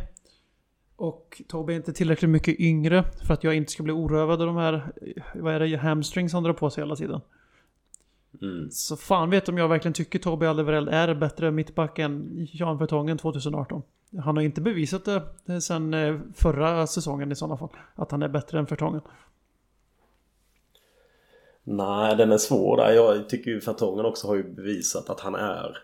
[0.95, 4.47] Och Toby är inte tillräckligt mycket yngre för att jag inte ska bli orövad av
[4.47, 4.73] de här...
[4.73, 5.77] Eh, vad är det?
[5.77, 7.21] Hamstrings han drar på sig hela tiden.
[8.41, 8.71] Mm.
[8.71, 13.17] Så fan vet om jag verkligen tycker Toby Alderweireld är bättre mittback än Jan Vertongen
[13.17, 13.81] 2018.
[14.23, 17.69] Han har inte bevisat det eh, sen eh, förra säsongen i sådana fall.
[17.95, 19.01] Att han är bättre än Vertongen.
[21.63, 22.91] Nej, den är svår där.
[22.91, 25.77] Jag tycker ju Fertongen också har ju bevisat att han är...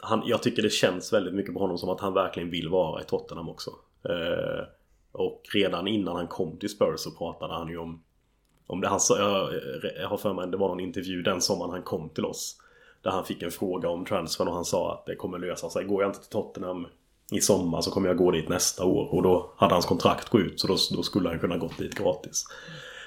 [0.00, 3.02] Han, jag tycker det känns väldigt mycket på honom som att han verkligen vill vara
[3.02, 3.70] i Tottenham också.
[4.04, 4.64] Eh,
[5.12, 8.02] och redan innan han kom till Spurs så pratade han ju om...
[8.72, 9.50] Om det han sa, jag,
[10.00, 12.56] jag har för mig det var någon intervju den sommaren han kom till oss.
[13.02, 15.84] Där han fick en fråga om transfern och han sa att det kommer lösa sig.
[15.84, 16.86] Går jag inte till Tottenham
[17.32, 19.14] i sommar så kommer jag gå dit nästa år.
[19.14, 21.94] Och då hade hans kontrakt gått ut så då, då skulle han kunna gått dit
[21.94, 22.44] gratis.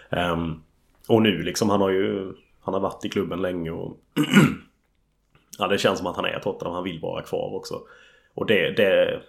[0.09, 0.63] Um,
[1.07, 2.34] och nu liksom, han har ju...
[2.61, 3.97] Han har varit i klubben länge och...
[5.57, 6.76] ja, det känns som att han är Tottenham.
[6.76, 7.82] Han vill vara kvar också.
[8.34, 8.72] Och det...
[8.72, 9.22] det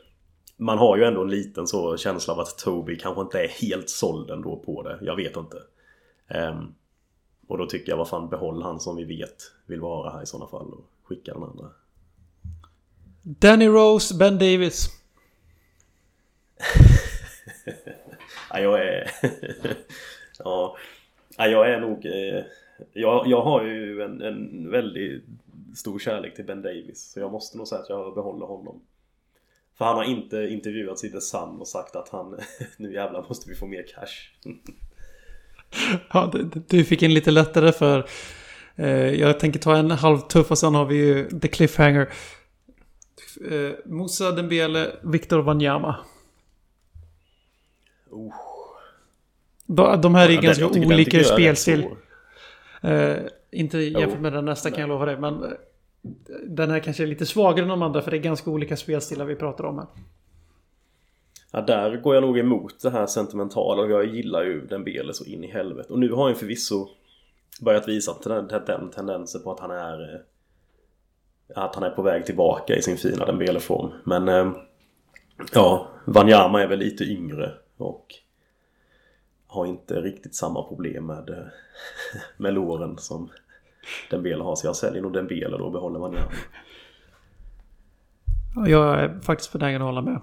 [0.57, 3.91] man har ju ändå en liten så känsla av att Toby kanske inte är helt
[3.91, 4.99] såld ändå på det.
[5.01, 5.57] Jag vet inte.
[6.29, 6.75] Ehm,
[7.47, 10.27] och då tycker jag, vad fan, behåll han som vi vet vill vara här i
[10.27, 11.71] sådana fall och skicka den andra.
[13.23, 14.89] Danny Rose, Ben Davis.
[18.51, 19.11] Ja, jag är...
[20.39, 20.77] ja.
[21.37, 22.07] ja, jag är nog...
[22.07, 22.45] eh,
[22.93, 25.25] Jag, jag har ju en, en väldigt
[25.77, 27.11] stor kärlek till Ben Davis.
[27.13, 28.81] Så jag måste nog säga att jag behåller honom.
[29.75, 32.39] För han har inte intervjuats i The Sun och sagt att han...
[32.77, 34.31] nu jävlar måste vi få mer cash.
[36.13, 36.33] Ja,
[36.69, 38.07] du- fick in lite lättare för...
[38.77, 42.09] Eh, jag tänker ta en halvtuff och sen har vi ju The Cliffhanger.
[43.51, 45.97] Eh, Moussa Dembele, Victor Wanyama.
[48.11, 48.33] Oh.
[49.67, 51.85] De, de här är Ja, ganska tycker den olika tycker rätt spelstil.
[52.83, 53.17] Eh,
[53.53, 55.19] Inte jämfört med den nästa kan jag lova dig.
[55.19, 55.51] Men eh,
[56.47, 59.25] den här kanske är lite svagare än de andra för det är ganska olika spelstilar
[59.25, 59.87] vi pratar om här.
[61.53, 65.15] Ja, där går jag nog emot det här sentimentala och jag gillar ju Den Bele
[65.15, 65.93] så in i helvete.
[65.93, 66.89] Och nu har han förvisso
[67.61, 70.21] börjat visa den, den tendensen på att han är eh,
[71.55, 73.93] att han är på väg tillbaka i sin fina Dembele-form.
[74.05, 74.53] Men eh,
[75.53, 78.07] ja, Wanyama är väl lite yngre och
[79.47, 81.47] har inte riktigt samma problem med, eh,
[82.37, 83.31] med låren som
[84.11, 84.57] Dembele har.
[84.57, 86.31] Så jag säljer nog Dembele då och behåller Wanyama.
[88.67, 90.21] Jag är faktiskt benägen att hålla med.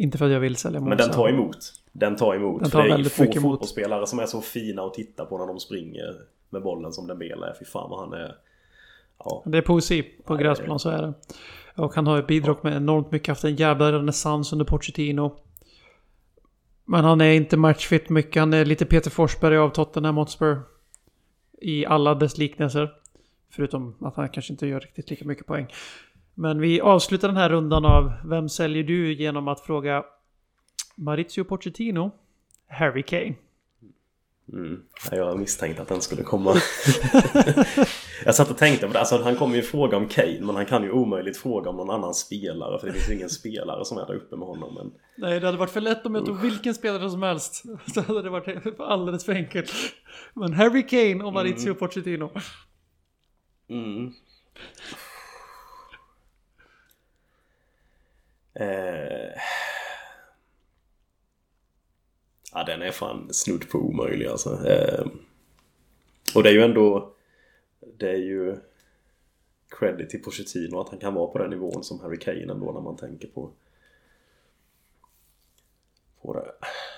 [0.00, 0.88] Inte för att jag vill sälja Monza.
[0.88, 1.72] Men den tar emot.
[1.92, 2.62] Den tar emot.
[2.62, 5.60] Den tar det är få fotbollsspelare som är så fina att titta på när de
[5.60, 6.14] springer
[6.50, 7.54] med bollen som Dembele är.
[7.58, 8.36] Fy fan vad han är...
[9.18, 9.42] Ja.
[9.46, 11.12] Det är poesi på gräsplan, så är det.
[11.76, 15.36] Och han har ju bidragit med enormt mycket, haft en jävla renässans under Pochettino.
[16.84, 18.40] Men han är inte matchfit mycket.
[18.40, 20.60] Han är lite Peter Forsberg av Tottenham Hotspur.
[21.60, 22.92] I alla dess liknelser.
[23.50, 25.66] Förutom att han kanske inte gör riktigt lika mycket poäng.
[26.40, 29.12] Men vi avslutar den här rundan av Vem säljer du?
[29.12, 30.04] genom att fråga
[30.96, 32.10] Maurizio Pochettino,
[32.68, 33.34] Harry Kane.
[34.52, 34.82] Mm.
[35.10, 36.54] Jag misstänkte att den skulle komma.
[38.24, 38.98] jag satt och tänkte på det.
[38.98, 41.90] Alltså, han kommer ju fråga om Kane men han kan ju omöjligt fråga om någon
[41.90, 44.74] annan spelare för det finns ju ingen spelare som är där uppe med honom.
[44.74, 44.92] Men...
[45.16, 47.64] Nej, det hade varit för lätt om jag tog vilken spelare som helst.
[47.94, 49.72] Så hade det varit alldeles för enkelt.
[50.34, 51.78] Men Harry Kane och Maurizio mm.
[51.78, 52.30] Pochettino.
[53.68, 54.12] Mm.
[58.60, 59.32] Eh...
[62.52, 64.66] Ja, den är fan snudd på omöjlig alltså.
[64.66, 65.06] Eh...
[66.34, 67.12] Och det är ju ändå...
[67.98, 68.56] Det är ju
[69.78, 72.80] credit till Pochettino att han kan vara på den nivån som Harry Kane ändå när
[72.80, 73.50] man tänker på...
[76.22, 76.52] På det.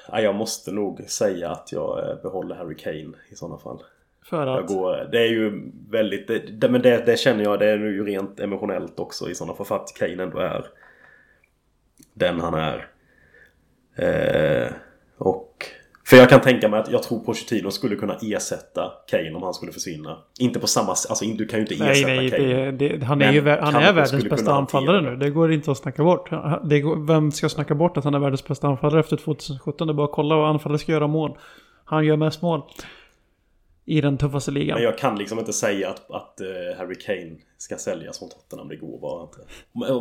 [0.08, 3.82] Ja, jag måste nog säga att jag eh, behåller Harry Kane i sådana fall.
[4.22, 4.66] För att?
[4.66, 6.60] Går, det är ju väldigt...
[6.60, 9.66] Det, men det, det, känner jag, det är nu rent emotionellt också i sådana fall
[9.66, 10.66] för att Kane ändå är
[12.14, 12.88] den han är.
[13.96, 14.72] Eh,
[15.18, 15.48] och...
[16.06, 19.54] För jag kan tänka mig att jag tror Pochettino skulle kunna ersätta Kane om han
[19.54, 20.18] skulle försvinna.
[20.38, 22.70] Inte på samma sätt, alltså du kan ju inte ersätta nej, nej, Kane.
[22.70, 25.16] Det, det, han är ju han är världens bästa anfallare nu.
[25.16, 26.30] Det går inte att snacka bort.
[26.30, 29.86] Går, vem ska snacka bort att han är världens bästa anfallare efter 2017?
[29.86, 31.38] Det är bara att kolla vad anfallare ska göra mål.
[31.84, 32.62] Han gör mest mål
[33.84, 34.74] i den tuffaste ligan.
[34.74, 38.68] Men jag kan liksom inte säga att, att uh, Harry Kane ska säljas från Tottenham.
[38.68, 39.38] Det går bara inte.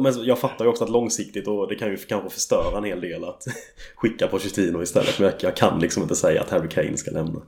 [0.04, 3.02] Men jag fattar ju också att långsiktigt och det kan ju kanske förstöra en hel
[3.02, 3.44] del att
[3.96, 5.20] skicka Pochettino istället.
[5.20, 7.42] Men jag, kan liksom inte säga att Harry Kane ska lämna.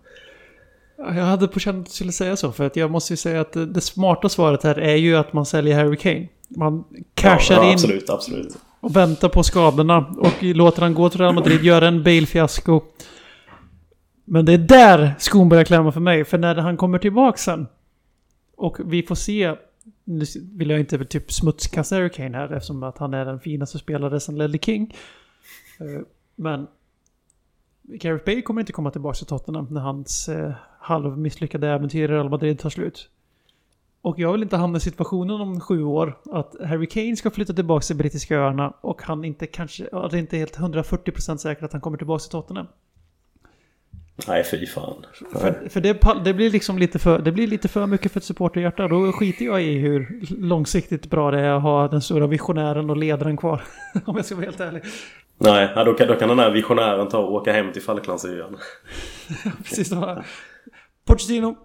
[0.97, 2.51] Jag hade på känn att du skulle säga så.
[2.51, 5.45] För att jag måste ju säga att det, smarta svaret här är ju att man
[5.45, 6.27] säljer Harry Kane.
[6.47, 8.15] Man cashar ja, ja, absolut, in.
[8.15, 8.57] Absolut.
[8.79, 10.15] Och väntar på skadorna.
[10.17, 12.81] Och låter han gå till Real Madrid, göra en Bale-fiasko.
[14.25, 16.25] Men det är där skon börjar klämma för mig.
[16.25, 17.67] För när han kommer tillbaka sen.
[18.55, 19.55] Och vi får se.
[20.03, 23.77] Nu vill jag inte typ smutskasta Harry Kane här eftersom att han är den finaste
[23.77, 24.95] spelare sen Ledley King.
[25.79, 26.01] Eh,
[26.35, 26.67] men
[27.81, 32.29] Gareth Bale kommer inte komma tillbaka till Tottenham när hans eh, halvmisslyckade äventyr i Real
[32.29, 33.09] Madrid tar slut.
[34.01, 37.53] Och jag vill inte hamna i situationen om sju år att Harry Kane ska flytta
[37.53, 41.71] tillbaka till brittiska öarna och han inte kanske, det är inte helt 140% säkert att
[41.71, 42.67] han kommer tillbaka till Tottenham.
[44.27, 45.05] Nej, fy fan.
[45.31, 48.23] För, för det, det, blir liksom lite för, det blir lite för mycket för ett
[48.23, 48.87] supporterhjärta.
[48.87, 52.97] Då skiter jag i hur långsiktigt bra det är att ha den stora visionären och
[52.97, 53.63] ledaren kvar.
[54.05, 54.83] Om jag ska vara helt ärlig.
[55.37, 58.57] Nej, då kan, då kan den här visionären ta och åka hem till Falklandsöarna.
[59.63, 59.89] Precis.
[59.89, 60.23] Då.
[61.05, 61.57] Pochettino,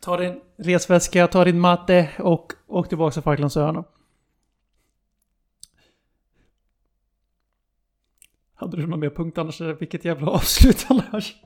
[0.00, 3.84] ta din resväska, ta din matte och åk tillbaka till Falklandsöarna.
[8.54, 9.60] Hade du någon mer punkt annars?
[9.60, 11.36] Vilket jävla avslut annars.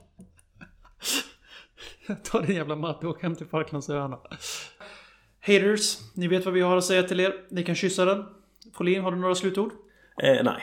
[2.24, 4.18] Ta din jävla matte och åk hem till Falklandsöarna.
[5.40, 7.34] Haters, ni vet vad vi har att säga till er.
[7.50, 8.26] Ni kan kyssa den.
[8.74, 9.72] Folin, har du några slutord?
[10.22, 10.62] Eh, nej.